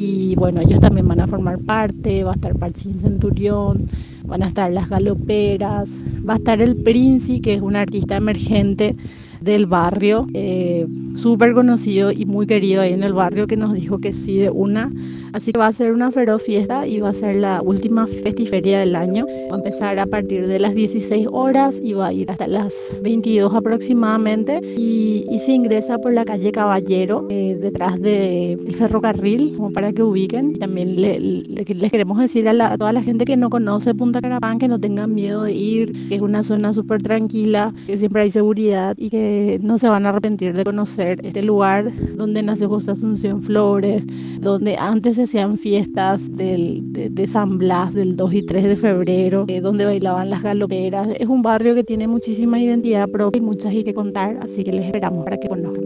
y 0.00 0.36
bueno, 0.36 0.60
ellos 0.60 0.78
también 0.78 1.08
van 1.08 1.20
a 1.20 1.26
formar 1.26 1.58
parte, 1.58 2.22
va 2.22 2.30
a 2.30 2.34
estar 2.34 2.54
Parchín 2.56 2.94
Centurión, 2.94 3.88
van 4.28 4.42
a 4.42 4.48
estar 4.48 4.70
las 4.70 4.88
galoperas, 4.88 5.90
va 6.28 6.34
a 6.34 6.36
estar 6.36 6.60
el 6.60 6.76
Princi, 6.76 7.40
que 7.40 7.54
es 7.54 7.60
un 7.62 7.76
artista 7.76 8.16
emergente 8.16 8.94
del 9.40 9.66
barrio, 9.66 10.26
eh, 10.34 10.86
súper 11.18 11.52
conocido 11.52 12.12
y 12.12 12.24
muy 12.26 12.46
querido 12.46 12.82
ahí 12.82 12.92
en 12.92 13.02
el 13.02 13.12
barrio, 13.12 13.46
que 13.46 13.56
nos 13.56 13.74
dijo 13.74 13.98
que 13.98 14.12
sí 14.12 14.38
de 14.38 14.50
una. 14.50 14.92
Así 15.32 15.52
que 15.52 15.58
va 15.58 15.66
a 15.66 15.72
ser 15.72 15.92
una 15.92 16.10
feroz 16.10 16.42
fiesta 16.42 16.86
y 16.86 17.00
va 17.00 17.10
a 17.10 17.14
ser 17.14 17.36
la 17.36 17.60
última 17.62 18.06
festiferia 18.06 18.78
del 18.78 18.96
año. 18.96 19.26
Va 19.50 19.56
a 19.56 19.58
empezar 19.58 19.98
a 19.98 20.06
partir 20.06 20.46
de 20.46 20.58
las 20.58 20.74
16 20.74 21.28
horas 21.30 21.80
y 21.82 21.92
va 21.92 22.08
a 22.08 22.12
ir 22.12 22.30
hasta 22.30 22.46
las 22.46 22.74
22 23.02 23.52
aproximadamente. 23.54 24.60
Y, 24.76 25.26
se 25.38 25.52
ingresa 25.52 25.98
por 25.98 26.12
la 26.12 26.24
calle 26.24 26.50
Caballero, 26.50 27.26
eh, 27.30 27.56
detrás 27.60 28.02
del 28.02 28.74
ferrocarril, 28.74 29.54
como 29.56 29.72
para 29.72 29.92
que 29.92 30.02
ubiquen. 30.02 30.56
Y 30.56 30.58
también 30.58 31.00
les 31.00 31.90
queremos 31.92 32.18
decir 32.18 32.48
a, 32.48 32.76
toda 32.76 32.92
la 32.92 33.02
gente 33.02 33.24
que 33.24 33.36
no 33.36 33.48
conoce 33.48 33.94
Punta 33.94 34.20
Carapán 34.20 34.58
que 34.58 34.66
no 34.66 34.80
tengan 34.80 35.14
miedo 35.14 35.44
de 35.44 35.52
ir, 35.52 36.08
que 36.08 36.16
es 36.16 36.20
una 36.20 36.42
zona 36.42 36.72
súper 36.72 37.00
tranquila, 37.02 37.72
que 37.86 37.96
siempre 37.96 38.22
hay 38.22 38.30
seguridad 38.32 38.96
y 38.98 39.10
que 39.10 39.60
no 39.62 39.78
se 39.78 39.88
van 39.88 40.06
a 40.06 40.08
arrepentir 40.08 40.56
de 40.56 40.64
conocer 40.64 41.07
este 41.22 41.42
lugar 41.42 41.90
donde 42.16 42.42
nació 42.42 42.68
José 42.68 42.92
Asunción 42.92 43.42
Flores, 43.42 44.04
donde 44.40 44.76
antes 44.76 45.16
se 45.16 45.24
hacían 45.24 45.58
fiestas 45.58 46.34
del, 46.36 46.82
de, 46.92 47.26
San 47.26 47.58
Blas 47.58 47.94
del 47.94 48.16
2 48.16 48.34
y 48.34 48.42
3 48.42 48.64
de 48.64 48.76
febrero, 48.76 49.44
eh, 49.48 49.60
donde 49.60 49.84
bailaban 49.84 50.30
las 50.30 50.42
galoperas. 50.42 51.08
Es 51.18 51.28
un 51.28 51.42
barrio 51.42 51.74
que 51.74 51.84
tiene 51.84 52.06
muchísima 52.06 52.58
identidad 52.58 53.08
propia 53.08 53.38
y 53.38 53.42
muchas 53.42 53.72
hay 53.72 53.84
que 53.84 53.94
contar, 53.94 54.38
así 54.42 54.64
que 54.64 54.72
les 54.72 54.86
esperamos 54.86 55.24
para 55.24 55.38
que 55.38 55.48
conozcan. 55.48 55.84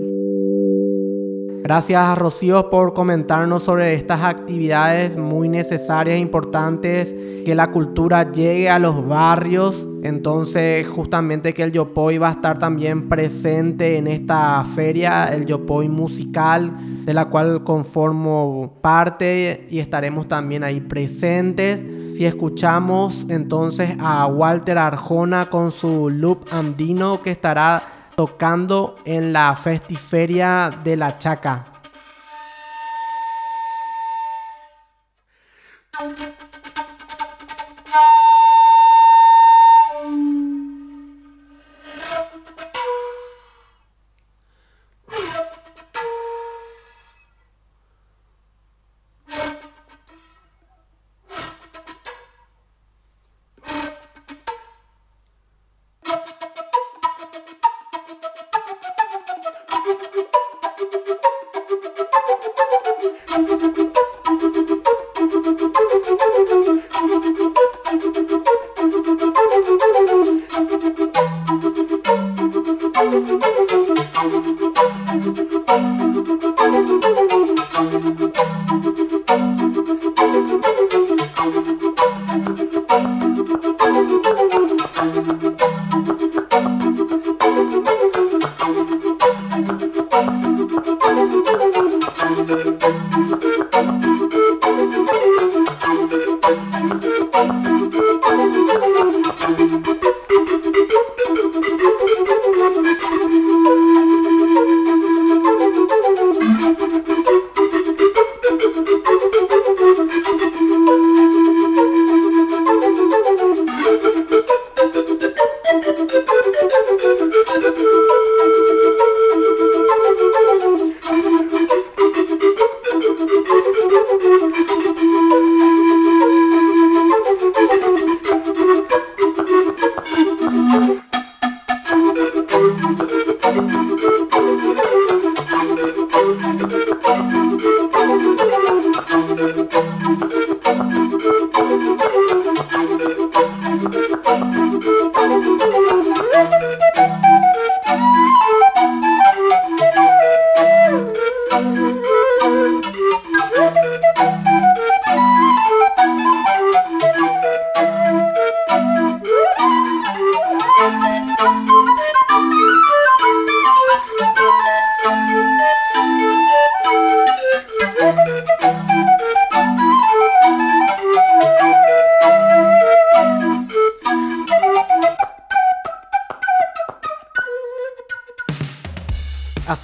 Gracias 1.63 2.03
a 2.03 2.17
Rocío 2.17 2.71
por 2.71 2.93
comentarnos 2.93 3.63
sobre 3.63 3.95
estas 3.95 4.23
actividades 4.25 5.17
muy 5.17 5.49
necesarias 5.49 6.17
e 6.17 6.19
importantes, 6.19 7.15
que 7.45 7.55
la 7.55 7.71
cultura 7.71 8.33
llegue 8.33 8.69
a 8.69 8.81
los 8.81 9.07
barrios. 9.07 9.89
Entonces, 10.03 10.87
justamente 10.89 11.55
que 11.55 11.63
el 11.63 11.71
Yopoy 11.71 12.19
va 12.19 12.29
a 12.29 12.33
estar 12.33 12.59
también 12.59 13.09
presente 13.09 13.97
en 13.97 14.09
esta 14.09 14.65
feria, 14.65 15.27
el 15.27 15.47
Yopoy 15.47 15.89
musical, 15.89 16.73
de 17.05 17.15
la 17.15 17.27
cual 17.27 17.63
conformo 17.63 18.79
parte 18.81 19.67
y 19.71 19.79
estaremos 19.79 20.27
también 20.27 20.65
ahí 20.65 20.81
presentes. 20.81 21.85
Si 22.17 22.27
escuchamos 22.27 23.25
entonces 23.29 23.91
a 24.01 24.27
Walter 24.27 24.79
Arjona 24.79 25.49
con 25.49 25.71
su 25.71 26.11
loop 26.11 26.47
andino 26.51 27.23
que 27.23 27.31
estará 27.31 27.83
tocando 28.17 28.97
en 29.05 29.33
la 29.33 29.55
festiferia 29.55 30.71
de 30.83 30.97
la 30.97 31.17
Chaca. 31.19 31.72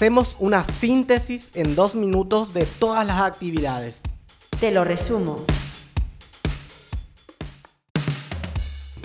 Hacemos 0.08 0.36
una 0.38 0.64
síntesis 0.64 1.50
en 1.52 1.74
dos 1.74 1.94
minutos 1.94 2.54
de 2.54 2.64
todas 2.64 3.06
las 3.06 3.20
actividades. 3.20 4.00
Te 4.58 4.70
lo 4.70 4.82
resumo. 4.82 5.36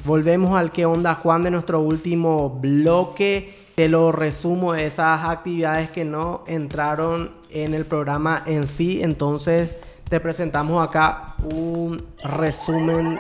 Volvemos 0.05 0.57
al 0.57 0.71
que 0.71 0.85
onda 0.85 1.15
Juan 1.15 1.41
de 1.41 1.51
nuestro 1.51 1.81
último 1.81 2.49
bloque. 2.49 3.53
Te 3.75 3.89
lo 3.89 4.13
resumo 4.13 4.71
de 4.71 4.85
esas 4.85 5.27
actividades 5.27 5.89
que 5.89 6.05
no 6.05 6.45
entraron 6.47 7.31
en 7.49 7.73
el 7.73 7.85
programa 7.85 8.41
en 8.45 8.65
sí. 8.65 9.03
Entonces 9.03 9.75
te 10.07 10.21
presentamos 10.21 10.81
acá 10.87 11.35
un 11.53 12.01
resumen 12.23 13.19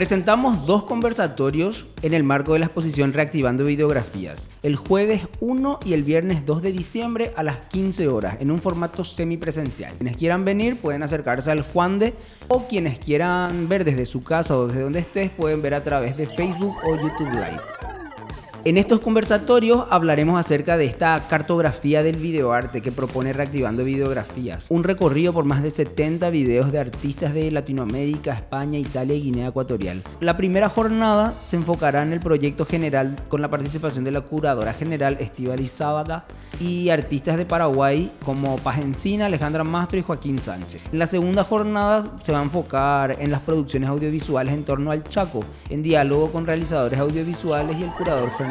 Presentamos 0.00 0.64
dos 0.64 0.84
conversatorios 0.84 1.84
en 2.00 2.14
el 2.14 2.22
marco 2.24 2.54
de 2.54 2.58
la 2.58 2.64
exposición 2.64 3.12
Reactivando 3.12 3.66
Videografías, 3.66 4.50
el 4.62 4.76
jueves 4.76 5.28
1 5.40 5.80
y 5.84 5.92
el 5.92 6.04
viernes 6.04 6.46
2 6.46 6.62
de 6.62 6.72
diciembre 6.72 7.34
a 7.36 7.42
las 7.42 7.58
15 7.66 8.08
horas, 8.08 8.38
en 8.40 8.50
un 8.50 8.60
formato 8.60 9.04
semipresencial. 9.04 9.92
Quienes 9.98 10.16
quieran 10.16 10.46
venir 10.46 10.78
pueden 10.78 11.02
acercarse 11.02 11.50
al 11.50 11.60
Juan 11.60 11.98
de 11.98 12.14
o 12.48 12.66
quienes 12.66 12.98
quieran 12.98 13.68
ver 13.68 13.84
desde 13.84 14.06
su 14.06 14.24
casa 14.24 14.56
o 14.56 14.68
desde 14.68 14.80
donde 14.80 15.00
estés 15.00 15.32
pueden 15.32 15.60
ver 15.60 15.74
a 15.74 15.84
través 15.84 16.16
de 16.16 16.26
Facebook 16.26 16.76
o 16.86 16.96
YouTube 16.96 17.34
Live. 17.34 17.79
En 18.62 18.76
estos 18.76 19.00
conversatorios 19.00 19.86
hablaremos 19.88 20.38
acerca 20.38 20.76
de 20.76 20.84
esta 20.84 21.18
cartografía 21.30 22.02
del 22.02 22.18
videoarte 22.18 22.82
que 22.82 22.92
propone 22.92 23.32
Reactivando 23.32 23.84
Videografías, 23.84 24.66
un 24.68 24.84
recorrido 24.84 25.32
por 25.32 25.46
más 25.46 25.62
de 25.62 25.70
70 25.70 26.28
videos 26.28 26.70
de 26.70 26.78
artistas 26.78 27.32
de 27.32 27.50
Latinoamérica, 27.50 28.34
España, 28.34 28.78
Italia 28.78 29.14
y 29.14 29.22
Guinea 29.22 29.48
Ecuatorial. 29.48 30.02
La 30.20 30.36
primera 30.36 30.68
jornada 30.68 31.32
se 31.40 31.56
enfocará 31.56 32.02
en 32.02 32.12
el 32.12 32.20
proyecto 32.20 32.66
general 32.66 33.16
con 33.30 33.40
la 33.40 33.48
participación 33.48 34.04
de 34.04 34.10
la 34.10 34.20
curadora 34.20 34.74
general 34.74 35.16
Estival 35.20 35.66
Sábada 35.66 36.26
y 36.60 36.90
artistas 36.90 37.38
de 37.38 37.46
Paraguay 37.46 38.12
como 38.26 38.58
Paz 38.58 38.76
Encina, 38.76 39.24
Alejandra 39.24 39.64
Mastro 39.64 39.98
y 39.98 40.02
Joaquín 40.02 40.38
Sánchez. 40.38 40.82
La 40.92 41.06
segunda 41.06 41.44
jornada 41.44 42.04
se 42.22 42.32
va 42.32 42.40
a 42.40 42.42
enfocar 42.42 43.16
en 43.18 43.30
las 43.30 43.40
producciones 43.40 43.88
audiovisuales 43.88 44.52
en 44.52 44.64
torno 44.64 44.90
al 44.90 45.02
Chaco, 45.04 45.40
en 45.70 45.82
diálogo 45.82 46.30
con 46.30 46.46
realizadores 46.46 47.00
audiovisuales 47.00 47.78
y 47.78 47.84
el 47.84 47.90
curador 47.90 48.28
Fernando 48.36 48.49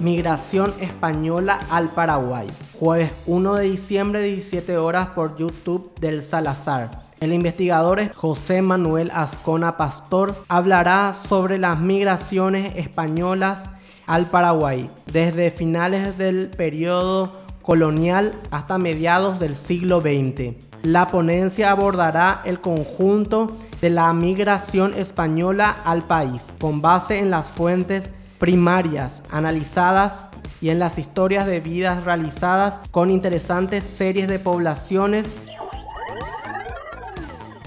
Migración 0.00 0.74
española 0.80 1.60
al 1.70 1.88
Paraguay. 1.88 2.48
Jueves 2.80 3.12
1 3.26 3.54
de 3.54 3.64
diciembre, 3.64 4.22
17 4.22 4.76
horas 4.76 5.08
por 5.08 5.36
YouTube 5.36 5.92
del 6.00 6.22
Salazar. 6.22 7.02
El 7.20 7.32
investigador 7.32 8.12
José 8.14 8.62
Manuel 8.62 9.12
Ascona 9.14 9.76
Pastor 9.76 10.34
hablará 10.48 11.12
sobre 11.12 11.56
las 11.56 11.78
migraciones 11.78 12.72
españolas 12.76 13.70
al 14.06 14.26
Paraguay 14.26 14.90
desde 15.06 15.52
finales 15.52 16.18
del 16.18 16.50
periodo 16.50 17.42
colonial 17.62 18.34
hasta 18.50 18.76
mediados 18.78 19.38
del 19.38 19.54
siglo 19.54 20.00
XX. 20.00 20.71
La 20.82 21.06
ponencia 21.06 21.70
abordará 21.70 22.42
el 22.44 22.60
conjunto 22.60 23.56
de 23.80 23.90
la 23.90 24.12
migración 24.12 24.94
española 24.94 25.76
al 25.84 26.02
país, 26.02 26.42
con 26.60 26.82
base 26.82 27.20
en 27.20 27.30
las 27.30 27.48
fuentes 27.48 28.10
primarias 28.38 29.22
analizadas 29.30 30.24
y 30.60 30.70
en 30.70 30.80
las 30.80 30.98
historias 30.98 31.46
de 31.46 31.60
vidas 31.60 32.04
realizadas 32.04 32.80
con 32.90 33.10
interesantes 33.10 33.84
series 33.84 34.26
de 34.26 34.40
poblaciones 34.40 35.24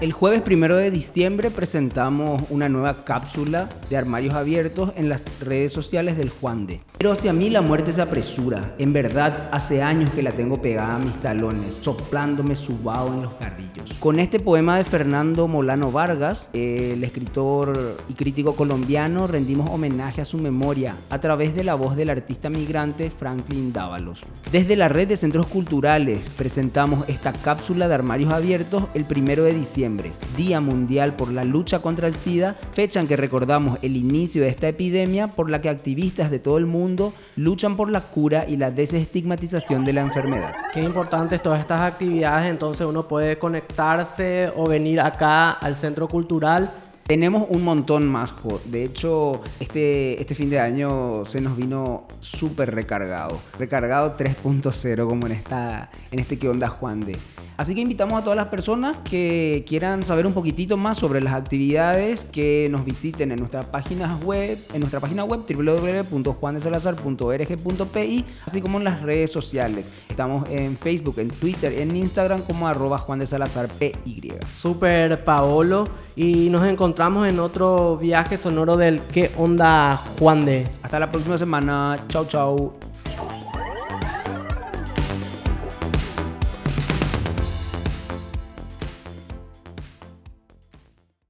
el 0.00 0.12
jueves 0.12 0.42
primero 0.42 0.76
de 0.76 0.90
diciembre 0.90 1.50
presentamos 1.50 2.42
una 2.50 2.68
nueva 2.68 3.04
cápsula 3.04 3.68
de 3.88 3.96
armarios 3.96 4.34
abiertos 4.34 4.92
en 4.96 5.08
las 5.08 5.24
redes 5.40 5.72
sociales 5.72 6.18
del 6.18 6.28
Juan 6.28 6.66
de. 6.66 6.80
Pero 6.98 7.12
hacia 7.12 7.32
mí 7.32 7.48
la 7.48 7.62
muerte 7.62 7.92
se 7.92 8.02
apresura. 8.02 8.74
En 8.78 8.92
verdad, 8.92 9.48
hace 9.52 9.82
años 9.82 10.10
que 10.10 10.22
la 10.22 10.32
tengo 10.32 10.60
pegada 10.60 10.96
a 10.96 10.98
mis 10.98 11.14
talones, 11.22 11.76
soplándome 11.80 12.56
su 12.56 12.78
vaho 12.78 13.14
en 13.14 13.22
los 13.22 13.32
carrillos. 13.34 13.94
Con 14.00 14.18
este 14.18 14.38
poema 14.38 14.76
de 14.76 14.84
Fernando 14.84 15.48
Molano 15.48 15.90
Vargas, 15.90 16.48
el 16.52 17.02
escritor 17.02 17.96
y 18.08 18.14
crítico 18.14 18.54
colombiano, 18.54 19.26
rendimos 19.26 19.70
homenaje 19.70 20.20
a 20.20 20.26
su 20.26 20.38
memoria 20.38 20.94
a 21.10 21.20
través 21.20 21.54
de 21.54 21.64
la 21.64 21.74
voz 21.74 21.96
del 21.96 22.10
artista 22.10 22.50
migrante 22.50 23.10
Franklin 23.10 23.72
Dávalos. 23.72 24.20
Desde 24.52 24.76
la 24.76 24.88
red 24.88 25.08
de 25.08 25.16
centros 25.16 25.46
culturales 25.46 26.28
presentamos 26.36 27.08
esta 27.08 27.32
cápsula 27.32 27.88
de 27.88 27.94
armarios 27.94 28.32
abiertos 28.32 28.84
el 28.94 29.04
primero 29.04 29.44
de 29.44 29.54
diciembre 29.54 29.85
Día 30.36 30.60
Mundial 30.60 31.14
por 31.14 31.30
la 31.30 31.44
Lucha 31.44 31.78
contra 31.78 32.08
el 32.08 32.16
SIDA, 32.16 32.56
fecha 32.72 33.00
en 33.00 33.06
que 33.06 33.16
recordamos 33.16 33.78
el 33.82 33.96
inicio 33.96 34.42
de 34.42 34.48
esta 34.48 34.68
epidemia 34.68 35.28
por 35.28 35.48
la 35.48 35.60
que 35.60 35.68
activistas 35.68 36.30
de 36.30 36.38
todo 36.38 36.58
el 36.58 36.66
mundo 36.66 37.12
luchan 37.36 37.76
por 37.76 37.90
la 37.90 38.00
cura 38.00 38.44
y 38.48 38.56
la 38.56 38.70
desestigmatización 38.70 39.84
de 39.84 39.92
la 39.92 40.00
enfermedad. 40.00 40.54
Qué 40.72 40.82
importantes 40.82 41.42
todas 41.42 41.60
estas 41.60 41.80
actividades, 41.82 42.50
entonces 42.50 42.86
uno 42.86 43.06
puede 43.06 43.38
conectarse 43.38 44.50
o 44.56 44.66
venir 44.66 45.00
acá 45.00 45.52
al 45.52 45.76
centro 45.76 46.08
cultural 46.08 46.70
tenemos 47.06 47.46
un 47.48 47.62
montón 47.62 48.08
más, 48.08 48.34
de 48.64 48.84
hecho, 48.84 49.40
este, 49.60 50.20
este 50.20 50.34
fin 50.34 50.50
de 50.50 50.58
año 50.58 51.24
se 51.24 51.40
nos 51.40 51.56
vino 51.56 52.08
súper 52.20 52.74
recargado. 52.74 53.38
Recargado 53.58 54.16
3.0 54.16 55.06
como 55.06 55.26
en, 55.26 55.32
esta, 55.32 55.90
en 56.10 56.18
este 56.18 56.38
que 56.38 56.48
onda 56.48 56.68
Juan 56.68 57.00
de. 57.00 57.16
Así 57.56 57.74
que 57.74 57.80
invitamos 57.80 58.20
a 58.20 58.22
todas 58.22 58.36
las 58.36 58.48
personas 58.48 58.98
que 58.98 59.64
quieran 59.66 60.02
saber 60.02 60.26
un 60.26 60.34
poquitito 60.34 60.76
más 60.76 60.98
sobre 60.98 61.22
las 61.22 61.32
actividades 61.32 62.24
que 62.24 62.68
nos 62.70 62.84
visiten 62.84 63.32
en 63.32 63.38
nuestra 63.38 63.62
página 63.62 64.14
web, 64.18 64.58
en 64.74 64.80
nuestra 64.80 65.00
página 65.00 65.24
web 65.24 65.40
www.juandesalazar.org.pi, 65.48 68.24
así 68.44 68.60
como 68.60 68.76
en 68.76 68.84
las 68.84 69.00
redes 69.00 69.32
sociales. 69.32 69.86
Estamos 70.10 70.46
en 70.50 70.76
Facebook, 70.76 71.18
en 71.18 71.28
Twitter, 71.28 71.80
en 71.80 71.96
Instagram 71.96 72.42
como 72.42 72.68
arroba 72.68 72.98
Juan 72.98 73.20
de 73.20 73.26
Salazar 73.26 73.68
PY. 73.68 74.34
Super 74.52 75.24
Paolo 75.24 75.88
y 76.14 76.50
nos 76.50 76.66
en 76.98 77.40
otro 77.40 77.98
viaje 77.98 78.38
sonoro 78.38 78.76
del 78.76 79.00
¿Qué 79.12 79.30
onda 79.36 80.00
Juan 80.18 80.46
de? 80.46 80.66
Hasta 80.82 80.98
la 80.98 81.10
próxima 81.10 81.36
semana. 81.36 81.98
Chau 82.08 82.24
chau. 82.24 82.72